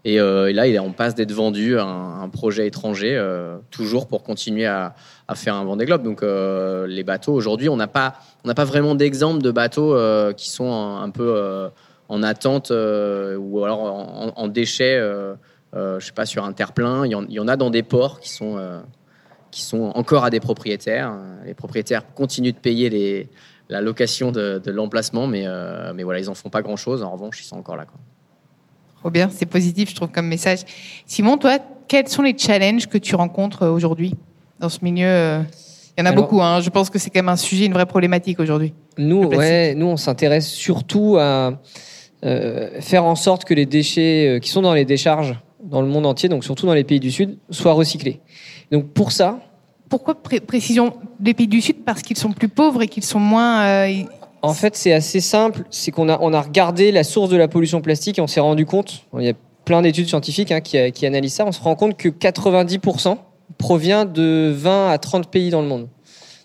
[0.05, 4.23] Et, euh, et là, on passe d'être vendu à un, projet étranger, euh, toujours pour
[4.23, 4.95] continuer à,
[5.35, 6.03] faire un Vendée Globe.
[6.03, 8.15] Donc, euh, les bateaux, aujourd'hui, on n'a pas,
[8.45, 9.97] vraiment d'exemple de bateaux
[10.35, 11.71] qui sont un, peu
[12.09, 14.99] en attente ou alors en, en déchets,
[15.73, 17.07] je sais pas, sur un terre-plein.
[17.07, 18.83] Il, y en, a dans des ports qui sont,
[19.95, 21.15] encore à des propriétaires.
[21.47, 23.31] Les propriétaires continuent de payer
[23.71, 27.03] la location de, l'emplacement, mais, ils en font pas grand-chose.
[27.03, 27.87] En revanche, ils sont encore là.
[29.11, 30.61] Bien, c'est positif, je trouve, comme message.
[31.07, 34.15] Simon, toi, quels sont les challenges que tu rencontres euh, aujourd'hui
[34.61, 35.43] dans ce milieu euh?
[35.97, 36.61] Il y en a beaucoup, hein.
[36.61, 38.75] je pense que c'est quand même un sujet, une vraie problématique aujourd'hui.
[38.99, 41.61] Nous, ouais, nous, on s'intéresse surtout à
[42.25, 46.07] euh, faire en sorte que les déchets qui sont dans les décharges dans le monde
[46.07, 48.21] entier, donc surtout dans les pays du Sud, soient recyclés.
[48.73, 49.39] Donc pour ça,
[49.89, 51.85] pourquoi pré précision des pays du Sud?
[51.85, 53.65] Parce qu'ils sont plus pauvres et qu'ils sont moins.
[53.65, 54.03] Euh,
[54.45, 55.63] en fait, c'est assez simple.
[55.71, 58.41] C'est qu'on a, on a regardé la source de la pollution plastique et on s'est
[58.41, 61.61] rendu compte, il y a plein d'études scientifiques hein, qui, qui, analysent ça, on se
[61.61, 63.17] rend compte que 90%
[63.59, 65.89] provient de 20 à 30 pays dans le monde.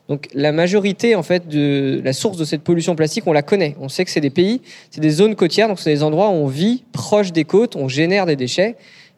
[0.08, 3.76] Donc la majorité en fait de la source de cette pollution plastique, on la connaît.
[3.80, 6.34] On sait que c'est des pays, c'est des zones côtières, donc c'est des endroits où
[6.34, 8.76] on vit proche des côtes, on génère des déchets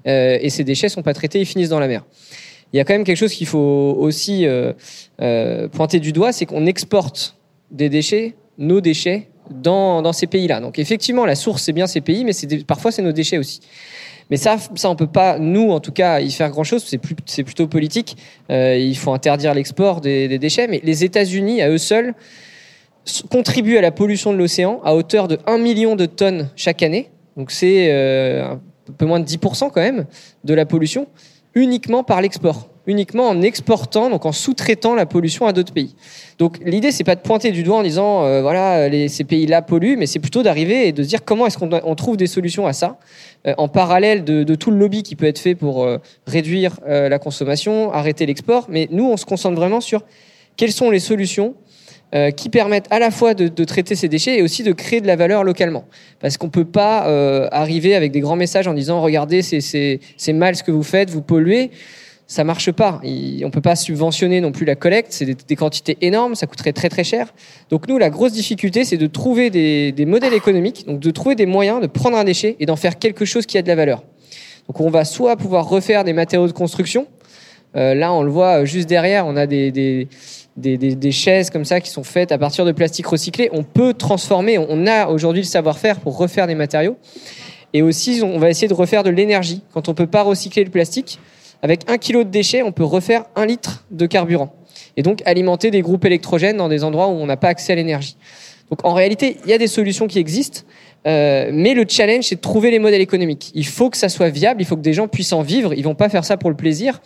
[0.07, 2.03] euh, et ces déchets sont pas traités, ils finissent dans la mer.
[2.73, 4.73] Il y a quand même quelque chose qu'il faut aussi euh,
[5.21, 7.37] euh, pointer du doigt, c'est qu'on exporte
[7.69, 10.59] des déchets nos déchets dans, dans ces pays-là.
[10.59, 12.33] Donc effectivement, la source, c'est bien ces pays, mais
[12.65, 13.61] parfois, c'est nos déchets aussi.
[14.29, 16.85] Mais ça, ça on peut pas, nous en tout cas, y faire grand-chose.
[17.25, 18.15] C'est plutôt politique.
[18.49, 20.67] Euh, il faut interdire l'export des, des, déchets.
[20.67, 22.13] Mais les États-Unis, à eux seuls,
[23.29, 27.09] contribuent à la pollution de l'océan à hauteur de 1 million de tonnes chaque année.
[27.37, 30.05] Donc c'est euh, un peu moins de 10% quand même
[30.43, 31.07] de la pollution,
[31.55, 35.95] uniquement par l'export uniquement en exportant, donc en sous-traitant la pollution à d'autres pays.
[36.39, 39.97] Donc l'idée, c'est pas de pointer du doigt en disant euh, voilà ces pays-là polluent,
[39.97, 42.73] mais c'est plutôt d'arriver et de se dire comment est-ce qu'on trouve des solutions à
[42.73, 42.97] ça,
[43.45, 47.19] euh, en parallèle de, tout le lobby qui peut être fait pour euh, réduire la
[47.19, 48.65] consommation, arrêter l'export.
[48.69, 50.03] Mais nous, on se concentre vraiment sur
[50.57, 51.55] quelles sont les solutions
[52.35, 55.07] qui permettent à la fois de, de, traiter ces déchets et aussi de créer de
[55.07, 55.85] la valeur localement.
[56.19, 57.05] Parce qu'on peut pas
[57.51, 61.21] arriver avec des grands messages en disant regardez c'est mal ce que vous faites, vous
[61.21, 61.71] polluez
[62.31, 63.01] ça marche pas.
[63.43, 66.87] On peut pas subventionner non plus la collecte, c'est des, quantités énormes, ça coûterait très
[66.87, 67.33] très cher.
[67.69, 71.45] Donc nous, la grosse difficulté, c'est de trouver des, modèles économiques, donc de trouver des
[71.45, 74.01] moyens de prendre un déchet et d'en faire quelque chose qui a de la valeur.
[74.67, 77.05] Donc on va soit pouvoir refaire des matériaux de construction.
[77.75, 80.07] Euh, là, on le voit juste derrière, on a des, des,
[80.55, 83.49] des, chaises comme ça qui sont faites à partir de plastique recyclé.
[83.51, 86.95] On peut transformer, on a aujourd'hui le savoir-faire pour refaire des matériaux.
[87.73, 89.63] Et aussi, on va essayer de refaire de l'énergie.
[89.73, 91.19] Quand on peut pas recycler le plastique,
[91.61, 94.53] avec un kilo de déchets, on peut refaire un litre de carburant.
[94.97, 97.75] Et donc alimenter des groupes électrogènes dans des endroits où on n'a pas accès à
[97.75, 98.17] l'énergie.
[98.69, 100.61] Donc en réalité, il y a des solutions qui existent,
[101.07, 103.51] euh, mais le challenge, c'est de trouver les modèles économiques.
[103.53, 105.73] Il faut que ça soit viable, il faut que des gens puissent en vivre.
[105.73, 107.01] Ils vont pas faire ça pour le plaisir.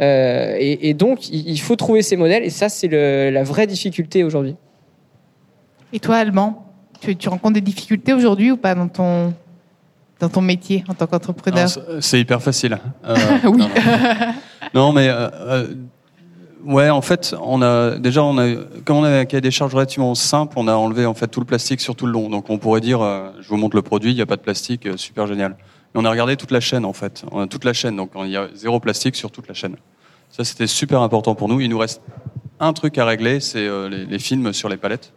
[0.00, 4.54] Euh, et, donc, il faut trouver ces modèles, et ça, c'est la vraie difficulté aujourd'hui.
[5.92, 6.66] Et toi, Allemand,
[7.00, 9.32] tu, tu rencontres des difficultés aujourd'hui ou pas dans ton
[10.20, 11.68] dans ton métier en tant qu'entrepreneur
[12.00, 12.78] C'est hyper facile.
[13.04, 13.62] Euh, oui.
[14.74, 15.74] Non, mais euh, euh,
[16.64, 18.54] ouais, en fait, on a déjà, on a,
[18.84, 21.40] comme on avait un cahier des charges relativement simple, on a enlevé en fait tout
[21.40, 22.28] le plastique sur tout le long.
[22.28, 23.00] Donc on pourrait dire,
[23.40, 25.56] je vous montre le produit, il n'y a pas de plastique, super génial.
[25.94, 28.10] Mais on a regardé toute la chaîne en fait, on a toute la chaîne, donc
[28.16, 29.76] il y a zéro plastique sur toute la chaîne.
[30.30, 31.60] Ça, c'était super important pour nous.
[31.60, 32.02] Il nous reste
[32.60, 35.12] un truc à régler, c'est les, les films sur les palettes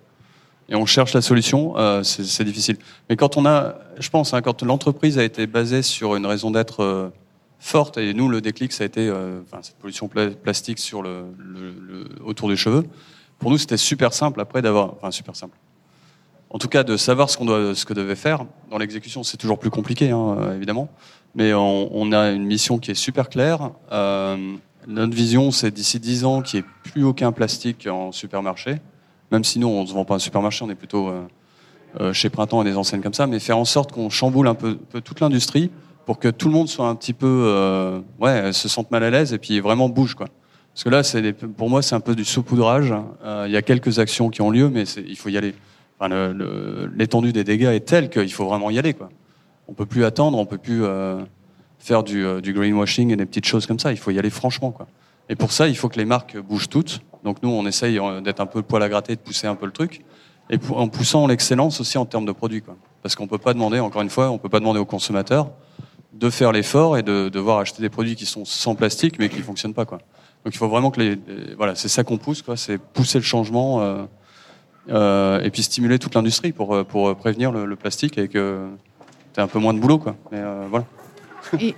[0.69, 2.78] et on cherche la solution, euh, c'est difficile.
[3.10, 6.52] Mais quand on a, je pense, hein, quand l'entreprise a été basée sur une raison
[6.52, 7.10] d'être euh,
[7.60, 12.06] forte, et nous, le déclic, ça a été euh, cette pollution plastique sur le, le,
[12.24, 12.86] autour des cheveux.
[13.38, 15.58] Pour nous, c'était super simple après d'avoir, enfin super simple.
[16.50, 18.45] En tout cas, de savoir ce qu'on doit, ce que devait faire.
[18.69, 20.89] Dans l'exécution, c'est toujours plus compliqué, hein, évidemment.
[21.34, 23.71] Mais on, on, a une mission qui est super claire.
[23.91, 24.56] Euh,
[24.88, 28.78] notre vision, c'est d'ici 10 ans qu'il n'y ait plus aucun plastique en supermarché
[29.32, 31.22] même si nous, on ne se vend pas un supermarché, on est plutôt euh,
[32.00, 34.56] euh, chez Printemps et des enseignes comme ça, mais faire en sorte qu'on chamboule un
[34.56, 35.72] peu, toute l'industrie
[36.06, 39.10] pour que tout le monde soit un petit peu, euh, ouais, se sente mal à
[39.10, 40.28] l'aise et puis vraiment bouge, quoi.
[40.74, 42.94] Parce que là, c'est pour moi, c'est un peu du saupoudrage.
[43.46, 45.54] Il y a quelques actions qui ont lieu, mais il faut y aller.
[46.96, 49.10] L'étendue des dégâts est telle qu'il faut vraiment y aller, quoi.
[49.67, 50.82] On peut plus attendre, on peut plus
[51.78, 53.91] faire du, du greenwashing et des petites choses comme ça.
[53.91, 54.88] Il faut y aller franchement, quoi.
[55.30, 57.02] Et pour ça, il faut que les marques bougent toutes.
[57.24, 59.56] Donc nous, on essaye euh, d'être un peu le poil à gratter, de pousser un
[59.56, 60.02] peu le truc,
[60.50, 62.62] et en poussant l'excellence aussi en termes de produits.
[62.62, 62.76] Quoi.
[63.02, 65.52] Parce qu'on peut pas demander, encore une fois, on peut pas demander aux consommateurs
[66.14, 69.40] de faire l'effort et de devoir acheter des produits qui sont sans plastique mais qui
[69.40, 69.86] fonctionnent pas.
[69.86, 70.00] Quoi.
[70.44, 71.18] Donc il faut vraiment que les,
[71.56, 74.04] voilà, c'est ça qu'on pousse, c'est pousser le changement euh,
[74.90, 78.68] euh, et puis stimuler toute l'industrie pour pour prévenir le, plastique et que
[79.34, 80.16] tu un peu moins de boulot, quoi.
[80.32, 80.86] Mais voilà.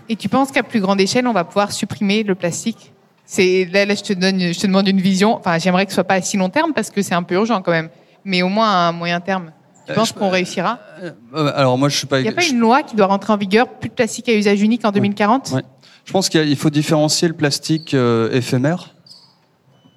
[0.09, 2.92] Et tu penses qu'à plus grande échelle, on va pouvoir supprimer le plastique?
[3.25, 5.37] C'est là, je te donne, je te demande une vision.
[5.37, 7.35] Enfin, j'aimerais que ce soit pas à si long terme parce que c'est un peu
[7.35, 7.89] urgent quand même,
[8.25, 9.51] mais au moins à un moyen terme.
[9.85, 12.19] Tu euh, penses qu'on réussira euh, euh, Alors moi, je suis pas.
[12.19, 14.33] Il n'y a pas une loi qui doit rentrer en vigueur plus de plastique à
[14.33, 15.61] usage unique en 2040 ouais.
[16.05, 18.93] Je pense qu'il faut différencier le plastique éphémère.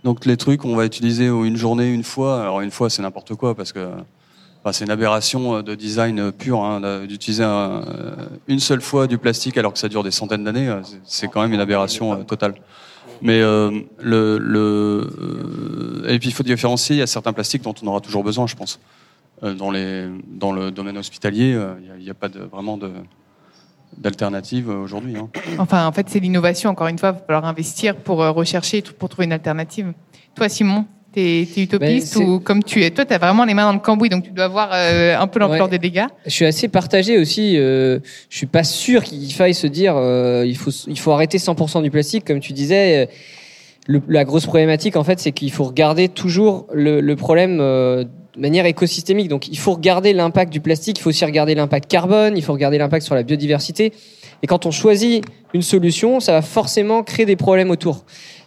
[0.04, 2.40] Donc les trucs qu'on va utiliser une journée, une fois.
[2.42, 3.90] Alors une fois, c'est n'importe quoi parce que
[4.62, 7.44] enfin, c'est une aberration de design pur hein, d'utiliser
[8.46, 10.72] une seule fois du plastique alors que ça dure des centaines d'années.
[11.02, 12.54] C'est quand même une aberration totale.
[13.22, 16.96] Mais euh, le, euh, et puis il faut différencier.
[16.96, 18.80] Il y a certains plastiques dont on aura toujours besoin, je pense.
[19.42, 21.58] Euh, dans les dans le domaine hospitalier,
[21.98, 22.78] il n'y a, pas vraiment
[23.96, 25.16] d'alternative aujourd'hui.
[25.16, 25.28] Hein.
[25.58, 26.70] Enfin, en fait, c'est l'innovation.
[26.70, 29.92] Encore une fois, il va falloir investir pour rechercher, pour trouver une alternative.
[30.34, 33.54] Toi, Simon, T'es es utopiste ben, ou comme tu es Toi, tu as vraiment les
[33.54, 36.04] mains dans le cambouis, donc tu dois voir euh, un peu l'ampleur des dégâts.
[36.26, 37.56] Je suis assez partagé aussi.
[37.56, 41.38] Euh, je suis pas sûr qu'il faille se dire euh, il faut il faut arrêter
[41.38, 43.08] 100% du plastique, comme tu disais.
[43.86, 48.04] Le, la grosse problématique, en fait, c'est qu'il faut regarder toujours le, le problème euh,
[48.04, 49.28] de manière écosystémique.
[49.28, 52.52] Donc, il faut regarder l'impact du plastique, il faut aussi regarder l'impact carbone, il faut
[52.52, 53.92] regarder l'impact sur la biodiversité.
[54.42, 55.24] Et quand on choisit
[55.54, 58.04] une solution, ça va forcément créer des problèmes autour.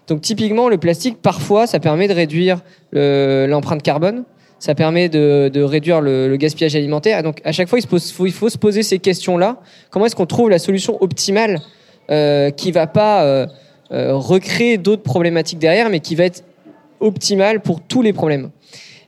[0.10, 4.26] Donc typiquement, le plastique, parfois, ça permet de réduire l'empreinte carbone,
[4.60, 7.24] ça permet de, réduire le, gaspillage alimentaire.
[7.24, 9.62] Donc à chaque fois, il, faut, se poser ces questions-là.
[9.90, 11.62] Comment est-ce qu'on trouve la solution optimale
[12.12, 13.48] euh, qui va pas euh,
[13.92, 16.44] euh, recréer d'autres problématiques derrière, mais qui va être
[17.00, 18.50] optimale pour tous les problèmes?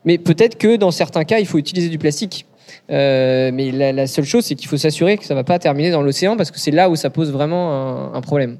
[0.06, 2.46] Mais peut-être que dans certains cas, il faut utiliser du plastique.
[2.90, 6.02] Euh, mais la, seule chose, c'est qu'il faut s'assurer que ça va pas terminer dans
[6.02, 8.58] l'océan parce que c'est là où ça pose vraiment un problème.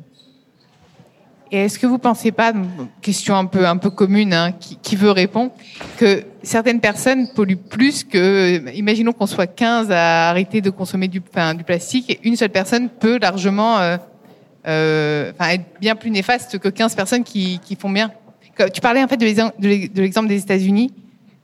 [1.54, 2.54] Et est-ce que vous pensez pas,
[3.02, 5.52] question un peu un peu commune, hein, qui, qui, veut répondre,
[5.98, 11.22] que certaines personnes polluent plus que, imaginons qu'on soit 15 à arrêter de consommer du,
[11.30, 13.98] enfin, du plastique, et une seule personne peut largement, euh,
[14.66, 18.12] euh, enfin, être bien plus néfaste que 15 personnes qui, qui font bien?
[18.74, 19.26] Tu parlais en fait de
[20.02, 20.94] l'exemple des États-Unis.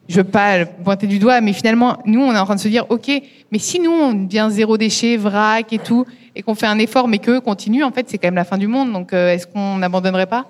[0.07, 2.67] Je veux pas pointer du doigt, mais finalement, nous, on est en train de se
[2.67, 3.11] dire, ok,
[3.51, 7.07] mais si nous, on devient zéro déchet, vrac et tout, et qu'on fait un effort,
[7.07, 8.93] mais qu'eux continuent, en fait, c'est quand même la fin du monde.
[8.93, 10.45] Donc, euh, est-ce qu'on n'abandonnerait pas?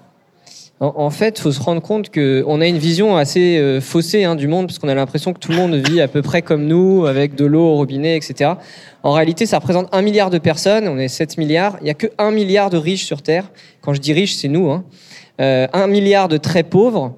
[0.80, 4.48] En, fait, faut se rendre compte qu'on a une vision assez euh, faussée hein, du
[4.48, 7.08] monde, parce qu'on a l'impression que tout le monde vit à peu près comme nous,
[7.08, 8.52] avec de l'eau au robinet, etc.
[9.02, 11.96] En réalité, ça représente un milliard de personnes, on est 7 milliards, il n'y a
[11.96, 13.50] que un milliard de riches sur Terre.
[13.82, 14.70] Quand je dis riches, c'est nous.
[14.70, 14.84] Hein.
[15.42, 17.16] Euh, un milliard de très pauvres,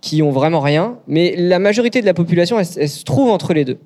[0.00, 3.64] qui ont vraiment rien, mais la majorité de la population, elle, se trouve entre les
[3.64, 3.78] deux.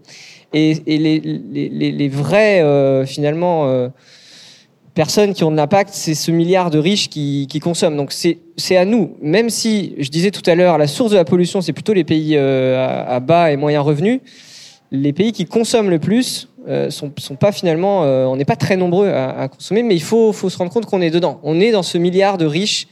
[0.53, 3.89] Et, les, les, vrais, euh, finalement, euh,
[4.95, 7.97] personnes qui ont de l'impact, c'est ce milliard de riches qui, consomment.
[7.97, 11.25] Donc c'est à nous, même si, je disais tout à l'heure, la source de la
[11.25, 14.21] pollution, c'est plutôt les pays euh, à, bas et moyens revenus,
[14.91, 16.49] les pays qui consomment le plus
[16.91, 20.51] sont, pas finalement, on n'est pas très nombreux à, à, consommer, mais il faut, faut
[20.51, 21.41] se rendre compte qu'on est dedans.
[21.43, 22.87] On est dans ce milliard de riches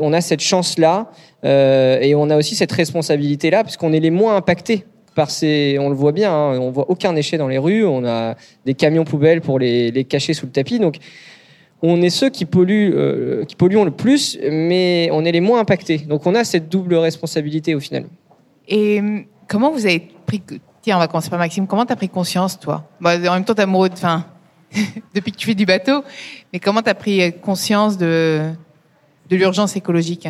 [0.00, 1.10] on a cette chance-là
[1.44, 4.84] euh, et on a aussi cette responsabilité-là, puisqu'on est les moins impactés
[5.14, 5.78] par ces.
[5.80, 8.34] On le voit bien, hein, on voit aucun déchet dans les rues, on a
[8.64, 10.78] des camions poubelles pour les, cacher sous le tapis.
[10.78, 10.96] Donc,
[11.82, 15.98] on est ceux qui polluent, euh, qui le plus, mais on est les moins impactés.
[15.98, 18.06] Donc, on a cette double responsabilité au final.
[18.68, 20.42] Et hum, comment vous avez pris.
[20.82, 21.66] Tiens, on va commencer par Maxime.
[21.66, 22.88] Comment tu as pris conscience, toi?
[23.00, 23.94] Bah, En même temps, tu amoureux de.
[23.94, 24.24] Enfin,
[25.14, 26.02] depuis que tu fais du bateau,
[26.52, 28.52] mais comment tu as pris conscience de,
[29.28, 30.28] de l'urgence écologique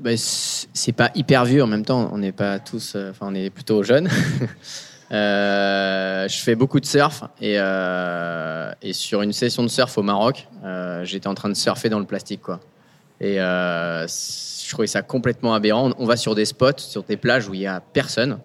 [0.00, 2.08] bah, c'est pas hyper vieux en même temps.
[2.12, 4.08] On n'est pas tous, euh, enfin, on est plutôt jeunes.
[5.12, 10.02] euh, je fais beaucoup de surf et, euh, et, sur une session de surf au
[10.02, 10.46] Maroc,
[11.02, 12.60] j'étais en train de surfer dans le plastique, quoi.
[13.20, 15.92] Et je trouvais ça complètement aberrant.
[15.98, 18.38] On va sur des spots, sur des plages où il y a personne.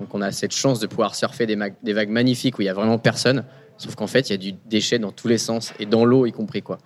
[0.00, 2.68] Donc on a cette chance de pouvoir surfer des, des vagues magnifiques où il y
[2.68, 3.44] a vraiment personne.
[3.78, 6.26] Sauf qu'en fait, il y a du déchet dans tous les sens et dans l'eau
[6.26, 6.78] y compris quoi.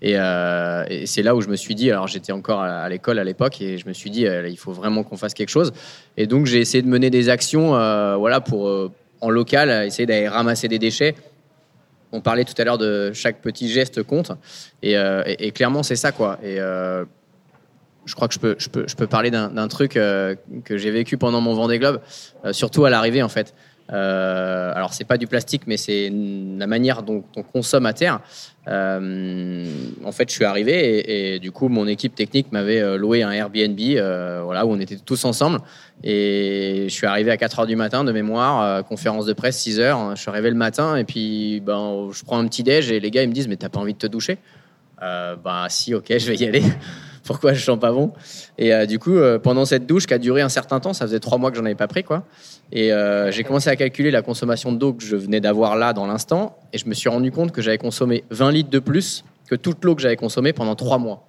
[0.00, 3.24] Et, euh, c'est là où je me suis dit, alors j'étais encore à, l'école à
[3.24, 5.72] l'époque et je me suis dit, euh, il faut vraiment qu'on fasse quelque chose.
[6.16, 8.70] Et donc j'ai essayé de mener des actions, euh, voilà, pour
[9.20, 11.16] en local, essayer d'aller ramasser des déchets.
[12.12, 14.30] On parlait tout à l'heure de chaque petit geste compte,
[14.82, 16.38] et, et, et clairement c'est ça quoi.
[16.44, 20.90] Et je crois que je peux, je peux, je peux parler d'un truc que j'ai
[20.92, 22.00] vécu pendant mon Vendée Globe,
[22.52, 23.52] surtout à l'arrivée en fait.
[23.92, 28.20] Euh, alors c'est pas du plastique, mais c'est la manière dont on consomme à terre.
[28.68, 29.64] Euh,
[30.04, 33.30] en fait, je suis arrivé et, du coup, mon équipe technique m'avait euh, loué un
[33.30, 33.78] Airbnb,
[34.44, 35.60] voilà, où on était tous ensemble.
[36.02, 39.80] Et je suis arrivé à 4 heures du matin de mémoire, conférence de presse 6
[39.80, 40.16] heures.
[40.16, 43.10] Je suis arrivé le matin et puis ben, je prends un petit déj et les
[43.10, 44.38] gars ils me disent mais t'as pas envie de te doucher?
[45.00, 46.62] Bah si, ok, je vais y aller
[47.26, 48.12] pourquoi je sens pas bon.
[48.56, 51.06] Et euh, du coup, euh, pendant cette douche qui a duré un certain temps, ça
[51.06, 52.24] faisait trois mois que j'en avais pas pris, quoi.
[52.72, 56.06] Et euh, j'ai commencé à calculer la consommation d'eau que je venais d'avoir là dans
[56.06, 59.54] l'instant, et je me suis rendu compte que j'avais consommé 20 litres de plus que
[59.54, 61.26] toute l'eau que j'avais consommée pendant trois mois.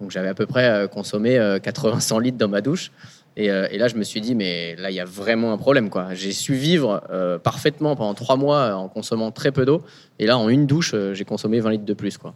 [0.00, 2.92] Donc j'avais à peu près consommé 80-100 euh, litres dans ma douche.
[3.36, 5.88] Et, et, là, je me suis dit, mais là, il y a vraiment un problème,
[5.88, 6.08] quoi.
[6.12, 7.00] J'ai su vivre
[7.42, 9.82] parfaitement pendant trois mois en consommant très peu d'eau,
[10.18, 12.34] et là, en une douche, j'ai consommé 20 litres de plus, quoi.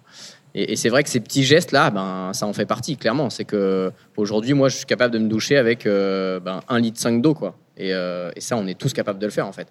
[0.54, 3.28] Et, c'est vrai que ces petits gestes-là, ben, ça en fait partie, clairement.
[3.28, 7.20] C'est que aujourd'hui, moi, je suis capable de me doucher avec euh, ben, litre 5
[7.20, 7.56] d'eau, quoi.
[7.76, 9.66] Et, euh, et, ça, on est tous capables de le faire, en fait.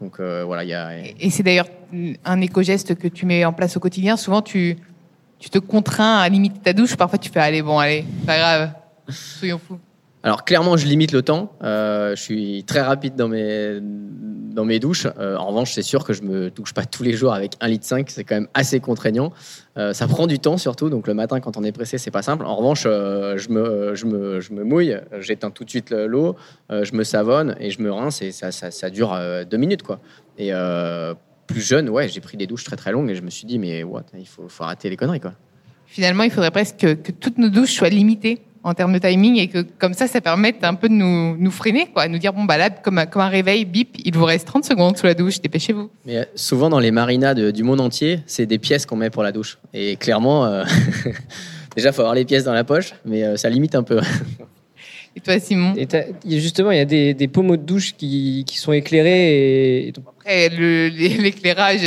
[0.00, 0.98] Donc euh, voilà, il y a.
[0.98, 1.68] Et c'est d'ailleurs
[2.24, 4.16] un éco-geste que tu mets en place au quotidien.
[4.16, 4.76] Souvent, tu,
[5.38, 6.96] tu te contrains à limiter ta douche.
[6.96, 8.70] Parfois, tu fais allez, bon, allez, pas grave,
[9.08, 9.78] soyons fous.
[10.24, 11.52] Alors clairement, je limite le temps.
[11.64, 15.06] Euh, je suis très rapide dans mes dans mes douches.
[15.18, 17.68] Euh, en revanche, c'est sûr que je me douche pas tous les jours avec 1
[17.68, 18.08] litre 5.
[18.10, 19.32] C'est quand même assez contraignant.
[19.78, 20.90] Euh, ça prend du temps surtout.
[20.90, 22.44] Donc le matin, quand on est pressé, c'est pas simple.
[22.44, 24.96] En revanche, je me je me je me mouille.
[25.18, 26.36] J'éteins tout de suite l'eau.
[26.70, 29.18] Je me savonne et je me rince et ça ça, ça dure
[29.50, 29.98] deux minutes quoi.
[30.38, 30.52] Et
[31.48, 33.58] plus jeune, ouais, j'ai pris des douches très très longues et je me suis dit
[33.58, 35.32] mais what, il faut faut arrêter les conneries quoi.
[35.86, 39.38] Finalement, il faudrait presque que, que toutes nos douches soient limitées en termes de timing
[39.38, 42.32] et que comme ça, ça permette un peu de nous, nous freiner, quoi, nous dire
[42.32, 45.06] bon bah là, comme un, comme un réveil, bip, il vous reste 30 secondes sous
[45.06, 45.90] la douche, dépêchez-vous.
[46.06, 49.10] Mais euh, souvent dans les marinas de, du monde entier, c'est des pièces qu'on met
[49.10, 49.58] pour la douche.
[49.74, 50.64] Et clairement, euh,
[51.76, 54.00] déjà faut avoir les pièces dans la poche, mais euh, ça limite un peu.
[55.14, 58.56] Et toi, Simon et Justement, il y a des, des pommeaux de douche qui, qui
[58.56, 59.88] sont éclairés.
[59.88, 59.92] Et...
[60.18, 61.82] Après, l'éclairage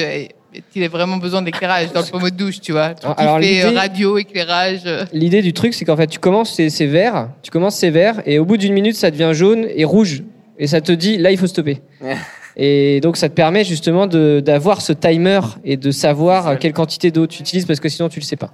[0.76, 2.94] il a vraiment besoin d'éclairage dans le pommeau de douche, tu vois.
[2.94, 4.82] Tout Alors, fait euh, radio, éclairage.
[4.86, 5.06] Euh.
[5.14, 8.40] L'idée du truc, c'est qu'en fait, tu commences c'est vert, tu commences c'est vert, et
[8.40, 10.24] au bout d'une minute, ça devient jaune et rouge,
[10.58, 11.82] et ça te dit là, il faut stopper.
[12.58, 17.28] et donc, ça te permet justement d'avoir ce timer et de savoir quelle quantité d'eau
[17.28, 18.54] tu utilises, parce que sinon, tu le sais pas.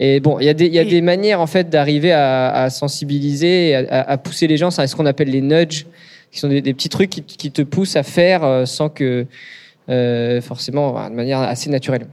[0.00, 2.70] Et bon, il y a des, y a des manières en fait d'arriver à, à,
[2.70, 4.70] sensibiliser, à, à, pousser les gens.
[4.70, 5.86] C'est ce qu'on appelle les nudges,
[6.32, 9.26] qui sont des, des petits trucs qui, qui, te poussent à faire euh, sans que
[9.88, 12.06] euh, forcément de manière assez naturelle.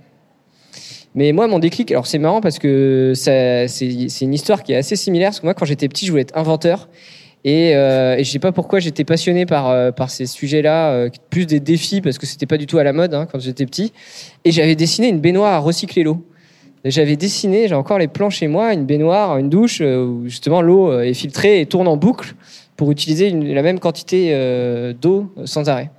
[1.13, 3.67] Mais moi, mon déclic, alors c'est marrant parce que c'est
[4.21, 5.29] une histoire qui est assez similaire.
[5.29, 6.87] Parce que moi, quand j'étais petit, je voulais être inventeur.
[7.43, 11.47] Et, euh, et je sais pas pourquoi j'étais passionné par euh, ces sujets-là, euh, plus
[11.47, 13.93] des défis parce que c'était pas du tout à la mode hein, quand j'étais petit.
[14.45, 16.23] Et j'avais dessiné une baignoire à recycler l'eau.
[16.85, 20.99] J'avais dessiné, j'ai encore les plans chez moi, une baignoire, une douche où justement l'eau
[20.99, 22.33] est filtrée et tourne en boucle
[22.75, 24.35] pour utiliser la même quantité
[24.99, 25.91] d'eau sans arrêt.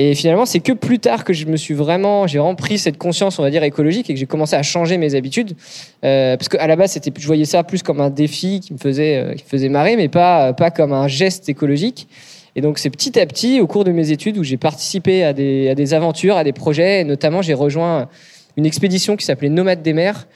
[0.00, 3.40] Et finalement, c'est que plus tard que je me suis vraiment, j'ai pris cette conscience,
[3.40, 5.56] on va dire, écologique et que j'ai commencé à changer mes habitudes.
[6.04, 8.78] Euh, parce qu'à la base, c'était, je voyais ça plus comme un défi qui me
[8.78, 12.06] faisait, euh, qui me faisait marrer, mais pas, pas comme un geste écologique.
[12.54, 15.32] Et donc, c'est petit à petit, au cours de mes études, où j'ai participé à
[15.32, 17.00] des, à des aventures, à des projets.
[17.00, 18.08] Et notamment, j'ai rejoint
[18.56, 20.28] une expédition qui s'appelait Nomade des mers,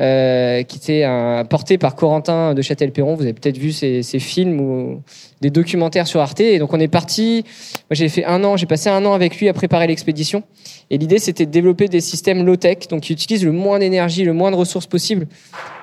[0.00, 3.16] euh, qui était un, portée par Corentin de Châtel-Perron.
[3.16, 5.02] Vous avez peut-être vu ces, ces films ou
[5.40, 6.40] des documentaires sur Arte.
[6.40, 7.44] Et donc, on est parti.
[7.44, 10.42] Moi, j'ai fait un an, j'ai passé un an avec lui à préparer l'expédition.
[10.88, 14.32] Et l'idée, c'était de développer des systèmes low-tech, donc qui utilisent le moins d'énergie, le
[14.32, 15.26] moins de ressources possible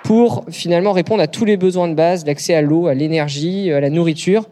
[0.03, 3.80] pour finalement répondre à tous les besoins de base, l'accès à l'eau, à l'énergie, à
[3.80, 4.47] la nourriture.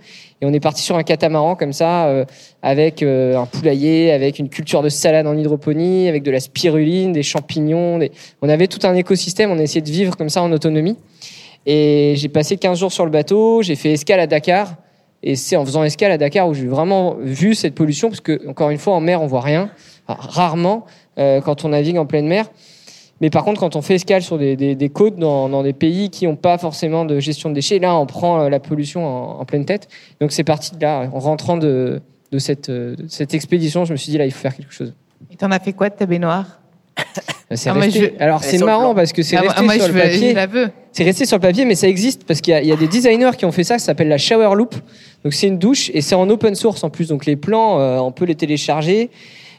[0.45, 2.25] On est parti sur un catamaran comme ça, euh,
[2.61, 7.11] avec euh, un poulailler, avec une culture de salade en hydroponie, avec de la spiruline,
[7.11, 7.99] des champignons.
[8.41, 10.97] On avait tout un écosystème, on a essayé de vivre comme ça en autonomie.
[11.65, 14.75] Et j'ai passé 15 jours sur le bateau, j'ai fait escale à Dakar.
[15.23, 18.47] Et c'est en faisant escale à Dakar où j'ai vraiment vu cette pollution, parce que,
[18.47, 19.71] encore une fois, en mer, on voit rien,
[20.07, 20.85] rarement,
[21.17, 22.45] euh, quand on navigue en pleine mer.
[23.21, 25.71] Mais par contre, quand on fait escale sur des, des- des côtes dans, dans des
[25.73, 29.05] pays qui n'ont pas forcément de gestion de déchets, là, on prend euh, la pollution
[29.07, 29.87] en, en pleine tête.
[30.19, 32.01] Donc c'est parti de là, en rentrant de,
[32.31, 34.73] de, cette, euh, de cette expédition, je me suis dit, là, il faut faire quelque
[34.73, 34.93] chose.
[35.31, 36.59] Et t'en as fait quoi de ta baignoire?
[37.51, 38.95] C'est Ah, resté- je- Alors c'est marrant plan.
[38.95, 40.35] parce que c'est Ah, resté moi, sur le veux- papier.
[40.91, 42.75] C'est resté sur le papier, mais ça existe parce qu'il y, a- il y a
[42.75, 43.77] des designers qui ont fait ça.
[43.79, 44.75] Ça s'appelle la shower loop.
[45.23, 47.07] Donc c'est une douche et c'est en open source en plus.
[47.09, 49.09] Donc les plans, euh, on peut les télécharger.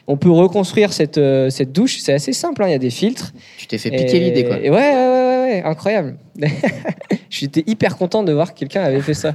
[0.07, 1.97] On peut reconstruire cette, euh, cette douche.
[1.99, 2.63] C'est assez simple.
[2.63, 2.67] hein.
[2.67, 3.33] Il y a des filtres.
[3.57, 4.57] Tu t'es fait piquer l'idée, quoi.
[4.57, 6.17] Et ouais, ouais, ouais, ouais, ouais, incroyable.
[7.29, 9.33] J'étais hyper content de voir que quelqu'un avait fait ça.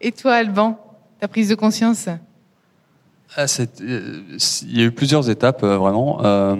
[0.00, 0.78] Et toi, Alban,
[1.20, 2.08] ta prise de conscience?
[3.36, 4.22] Ah, c'est- euh,
[4.64, 6.18] il y a eu plusieurs étapes euh, vraiment.
[6.24, 6.56] Euh,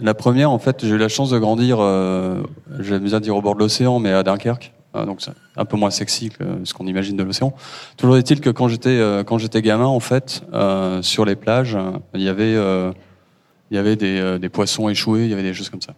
[0.00, 2.42] la première, en fait, j'ai eu la chance de grandir, euh,
[2.80, 4.73] j'aime bien dire au bord de l'océan, mais à Dunkerque.
[4.94, 7.54] Euh, donc c'est un peu moins sexy que ce qu'on imagine de l'océan.
[7.96, 11.76] Toujours est-il que quand j'étais euh, quand j'étais gamin, en fait, euh, sur les plages,
[12.14, 12.54] il y avait
[13.70, 15.94] il y avait des, des poissons échoués, il y avait des choses comme ça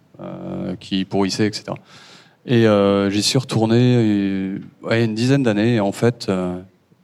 [0.81, 1.65] qui pourrissaient, etc.
[2.47, 2.67] Et
[3.11, 5.75] j'y suis retourné ouais, une dizaine d'années.
[5.77, 6.31] Et en fait,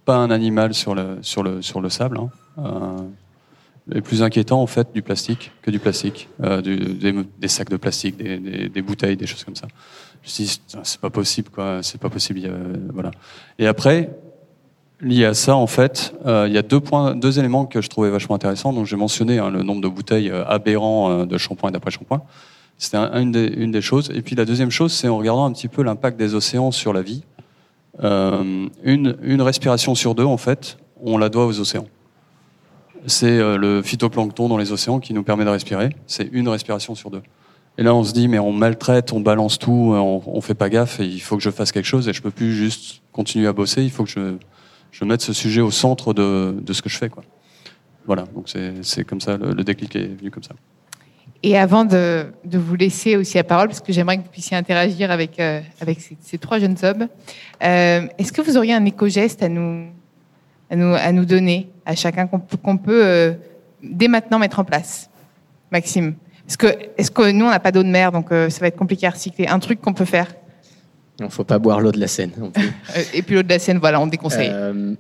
[0.04, 2.18] pas un animal sur le sur le sur le sable.
[2.18, 3.06] Hein.
[3.88, 6.76] Les plus inquiétant en fait du plastique que du plastique, euh, du-
[7.38, 9.66] des, sacs de plastique, des, des- des bouteilles, des choses comme ça.
[10.22, 12.40] Je Putain, c'est pas possible quoi, c'est pas possible.
[12.92, 13.10] voilà.
[13.58, 14.10] Et après,
[15.00, 17.88] lié à ça en fait, euh, il y a deux points, deux éléments que je
[17.88, 18.72] trouvais vachement intéressants.
[18.72, 22.22] Donc j'ai mentionné hein, le nombre de bouteilles euh, aberrant euh, de shampoing et d'après-shampoing.
[22.78, 24.12] C'était un- une, des, une des choses.
[24.14, 26.92] Et puis la deuxième chose, c'est en regardant un petit peu l'impact des océans sur
[26.92, 27.24] la vie.
[28.04, 31.86] Euh, une, une respiration sur deux, en fait, on la doit aux océans.
[33.06, 35.90] C'est euh, le phytoplancton dans les océans qui nous permet de respirer.
[36.06, 37.22] C'est une respiration sur deux.
[37.78, 40.68] Et là, on se dit, mais on maltraite, on balance tout, on, on fait pas
[40.68, 43.46] gaffe, et il faut que je fasse quelque chose, et je peux plus juste continuer
[43.46, 46.98] à bosser, il faut que je, mette ce sujet au centre de, ce que je
[46.98, 47.08] fais.
[47.08, 47.24] Quoi.
[48.06, 50.54] Voilà, donc c'est comme ça, le, déclic est venu comme ça.
[51.42, 55.10] Et avant de, vous laisser aussi la parole, parce que j'aimerais que vous puissiez interagir
[55.10, 55.60] avec, euh,
[56.20, 57.08] ces, trois jeunes hommes,
[57.64, 59.86] euh, est-ce que vous auriez un éco-geste à nous,
[60.72, 63.32] à, nous, à nous donner, à chacun, qu'on peut, euh,
[63.82, 65.10] dès maintenant mettre en place
[65.70, 66.14] Maxime
[66.48, 68.68] Est-ce que, est que nous, on n'a pas d'eau de mer, donc euh, ça va
[68.68, 70.28] être compliqué à recycler Un truc qu'on peut faire
[71.20, 72.62] Il ne faut pas boire l'eau de la Seine non plus.
[72.96, 74.50] Euh, Et puis l'eau de la Seine, voilà, on déconseille.
[74.50, 74.94] Euh,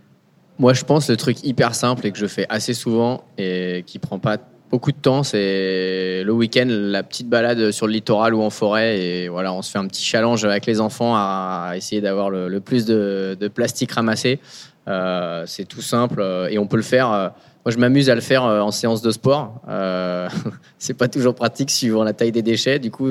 [0.58, 3.98] moi, je pense le truc hyper simple et que je fais assez souvent et qui
[3.98, 4.36] prend pas
[4.70, 8.98] beaucoup de temps, c'est le week-end, la petite balade sur le littoral ou en forêt.
[8.98, 12.48] Et voilà, on se fait un petit challenge avec les enfants à essayer d'avoir le,
[12.48, 14.38] le plus de, de plastique ramassé.
[14.88, 17.12] Euh, c'est tout simple euh, et on peut le faire.
[17.12, 17.28] euh,
[17.64, 19.60] moi, je m'amuse à le faire en séance de sport.
[19.68, 20.28] Euh,
[20.78, 22.80] c'est pas toujours pratique suivant la taille des déchets.
[22.80, 23.08] Du coup,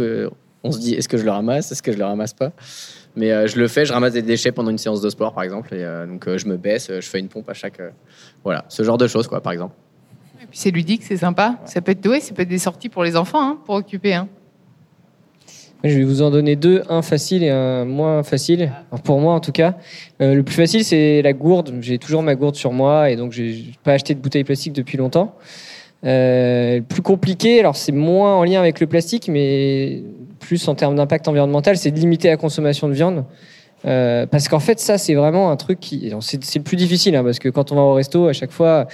[0.63, 2.51] on se dit est-ce que je le ramasse, est-ce que je le ramasse pas?
[3.15, 5.43] Mais euh, je le fais, je ramasse des déchets pendant une séance de sport, par
[5.43, 5.73] exemple.
[5.73, 7.81] Et donc, je me baisse, je fais une pompe à chaque.
[8.43, 9.73] voilà, ce genre de choses, quoi, par exemple.
[10.41, 11.60] Et puis c'est ludique, c'est sympa.
[11.65, 14.15] Ça peut être ouais, ça peut être des sorties pour les enfants, hein, pour occuper.
[14.15, 14.27] Hein.
[15.84, 18.72] Je vais vous en donner deux, un facile et un moins facile.
[19.03, 19.76] Pour moi en tout cas,
[20.22, 21.74] Euh, le plus facile c'est la gourde.
[21.82, 24.97] J'ai toujours ma gourde sur moi et donc j'ai pas acheté de bouteille plastique depuis
[24.97, 25.36] longtemps.
[26.03, 30.03] Euh, le plus compliqué, alors c'est moins en lien avec le plastique, mais
[30.39, 33.24] plus en termes d'impact environnemental, c'est de limiter la consommation de viande.
[33.86, 36.14] Euh, parce qu'en fait, ça, c'est vraiment un truc qui.
[36.22, 38.88] c'est le plus difficile, hein, parce que quand on va au resto, à chaque fois,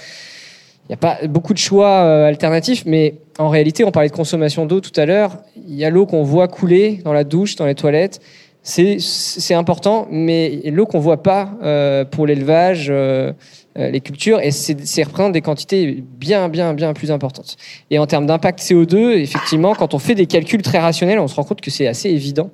[0.88, 4.14] il n'y a pas beaucoup de choix euh, alternatifs, mais en réalité, on parlait de
[4.14, 5.36] consommation d'eau tout à l'heure.
[5.68, 8.20] Il y a l'eau qu'on voit couler dans la douche, dans les toilettes.
[8.62, 13.32] c'est important, mais l'eau qu'on voit pas euh, pour l'élevage, euh,
[13.78, 17.56] euh, les cultures, et c'est représente des quantités bien, bien, bien plus importantes.
[17.90, 21.34] Et en termes d'impact CO2, effectivement, quand on fait des calculs très rationnels, on se
[21.34, 22.50] rend compte que c'est assez évident.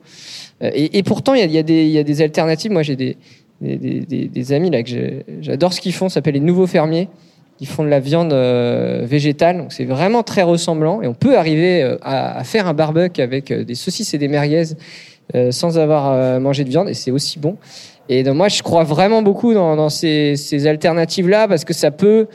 [0.60, 2.72] Et, et, pourtant, il y a, y, a y a, des alternatives.
[2.72, 3.16] Moi, j'ai des,
[3.60, 4.90] des, des, des, amis là que
[5.40, 7.08] j'adore ce qu'ils font, ça s'appelle les nouveaux fermiers.
[7.60, 8.32] Ils font de la viande
[9.04, 11.02] végétale, donc c'est vraiment très ressemblant.
[11.02, 14.74] Et on peut arriver à, à faire un barbecue avec des saucisses et des merguez
[15.34, 17.56] euh, sans avoir euh, mangé de viande et c'est aussi bon.
[18.10, 22.26] Et donc, moi, je crois vraiment beaucoup dans, ces, ces alternatives-là parce que ça peut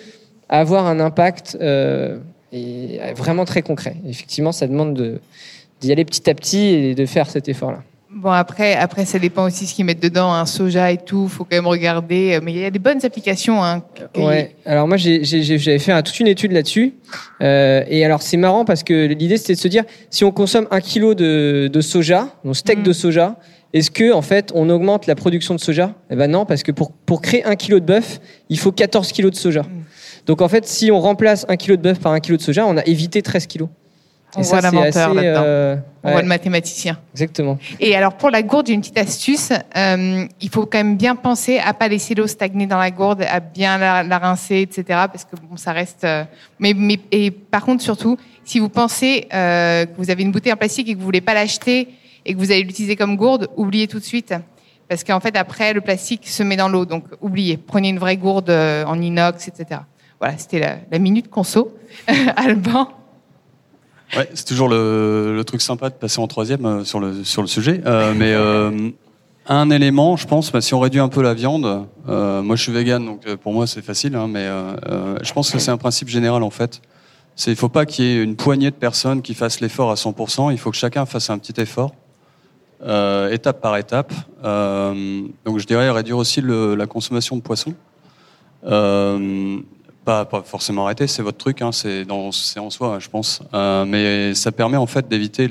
[0.50, 2.18] avoir un impact euh,
[3.16, 3.96] vraiment très concret.
[4.08, 5.20] Effectivement, ça demande
[5.80, 7.84] d'y aller petit à petit et de faire cet effort-là.
[8.12, 11.28] Bon, après, après, ça dépend aussi ce qu'ils mettent dedans, un hein, soja et tout.
[11.28, 12.40] faut quand même regarder.
[12.42, 13.64] Mais il y a des bonnes applications.
[13.64, 13.84] Hein,
[14.18, 14.56] ouais.
[14.66, 16.96] Alors, moi, j'avais fait un, toute une étude là-dessus.
[17.42, 20.68] Euh, et alors, c'est marrant parce que l'idée, c'était de se dire si on consomme
[20.72, 22.94] un kilo de, de soja, donc steak de mm.
[22.94, 23.36] soja,
[23.74, 25.94] est-ce que, en fait, on augmente la production de soja?
[26.10, 29.12] Eh ben non, parce que pour, pour créer un kilo de bœuf, il faut 14
[29.12, 29.62] kilos de soja.
[29.62, 29.84] Mm.
[30.26, 32.66] Donc, en fait, si on remplace un kilo de bœuf par un kilo de soja,
[32.66, 33.70] on a évité 13 kilos.
[34.36, 35.42] On voit l'inventeur là-dedans.
[35.44, 37.00] Euh, on voit le mathématicien.
[37.14, 37.58] Exactement.
[37.80, 39.52] Et alors pour la gourde, une petite astuce.
[39.76, 43.24] Euh, il faut quand même bien penser à pas laisser l'eau stagner dans la gourde,
[43.28, 44.84] à bien la, rincer, etc.
[44.88, 46.04] Parce que bon, ça reste.
[46.04, 46.24] Euh,
[46.60, 50.58] mais, mais et par contre surtout, si vous pensez que vous avez une bouteille en
[50.58, 51.90] plastique et que vous voulez pas l'acheter
[52.26, 54.34] et que vous allez l'utiliser comme gourde, oubliez tout de suite.
[54.88, 57.58] Parce qu'en fait après le plastique se met dans l'eau, donc oubliez.
[57.58, 59.82] Prenez une vraie gourde en inox, etc.
[60.20, 61.76] Voilà, c'était la, la minute conso.
[62.36, 62.90] Alban.
[64.16, 67.42] Ouais, c'est toujours le, le, truc sympa de passer en troisième euh, sur le sur
[67.42, 67.82] le sujet.
[67.86, 68.90] Euh, mais euh,
[69.48, 72.64] un élément, je pense, bah, si on réduit un peu la viande, euh, moi je
[72.64, 74.48] suis vegan, donc euh, pour moi c'est facile, hein, mais
[75.22, 76.82] je pense que c'est un principe général en fait.
[77.48, 80.52] Il faut pas qu'il y ait une poignée de personnes qui fassent l'effort à 100%.
[80.52, 81.94] Il faut que chacun fasse un petit effort,
[83.32, 84.12] étape par étape.
[84.44, 87.76] donc je dirais réduire aussi le, la consommation de poissons.
[90.10, 93.44] Pas, forcément arrêter, c'est votre truc, hein, c'est en soi, je pense.
[93.54, 95.48] Euh, mais ça permet en fait d'éviter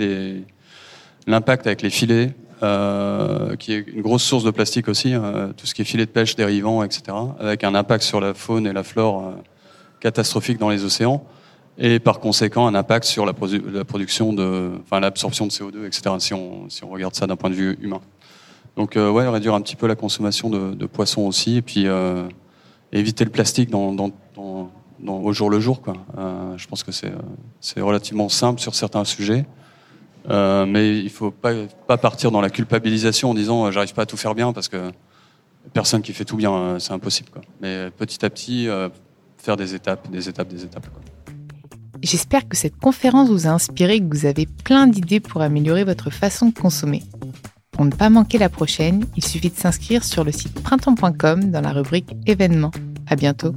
[1.29, 2.35] l'impact avec les filets,
[2.65, 6.07] euh, qui est une grosse source de plastique aussi, euh, tout ce qui est filets
[6.07, 9.31] de pêche dérivants, etc., avec un impact sur la faune et la flore euh,
[10.01, 11.25] catastrophique dans les océans,
[11.79, 13.35] et par conséquent un impact sur la,
[13.85, 16.17] production de, enfin l'absorption de CO2, etc.
[16.19, 18.01] Si on si on regarde ça d'un point de vue humain.
[18.77, 21.87] Donc ouais, réduire un petit peu la consommation de, de poissons aussi, et puis
[22.93, 25.81] éviter le plastique dans, dans, au jour le jour.
[25.81, 25.95] Quoi.
[26.17, 29.47] Euh, je pense que c'est, relativement simple sur certains sujets.
[30.31, 34.03] Euh, mais il ne faut pas, partir dans la culpabilisation en disant euh, j'arrive pas
[34.03, 34.91] à tout faire bien parce que
[35.73, 37.31] personne qui fait tout bien, c'est impossible.
[37.61, 38.69] Mais petit à petit,
[39.37, 40.87] faire des étapes, des étapes, des étapes.
[42.03, 46.11] J'espère que cette conférence vous a inspiré, que vous avez plein d'idées pour améliorer votre
[46.11, 47.03] façon de consommer.
[47.73, 51.61] Pour ne pas manquer la prochaine, il suffit de s'inscrire sur le site printemps.com dans
[51.61, 52.73] la rubrique événements.
[53.09, 53.55] À bientôt.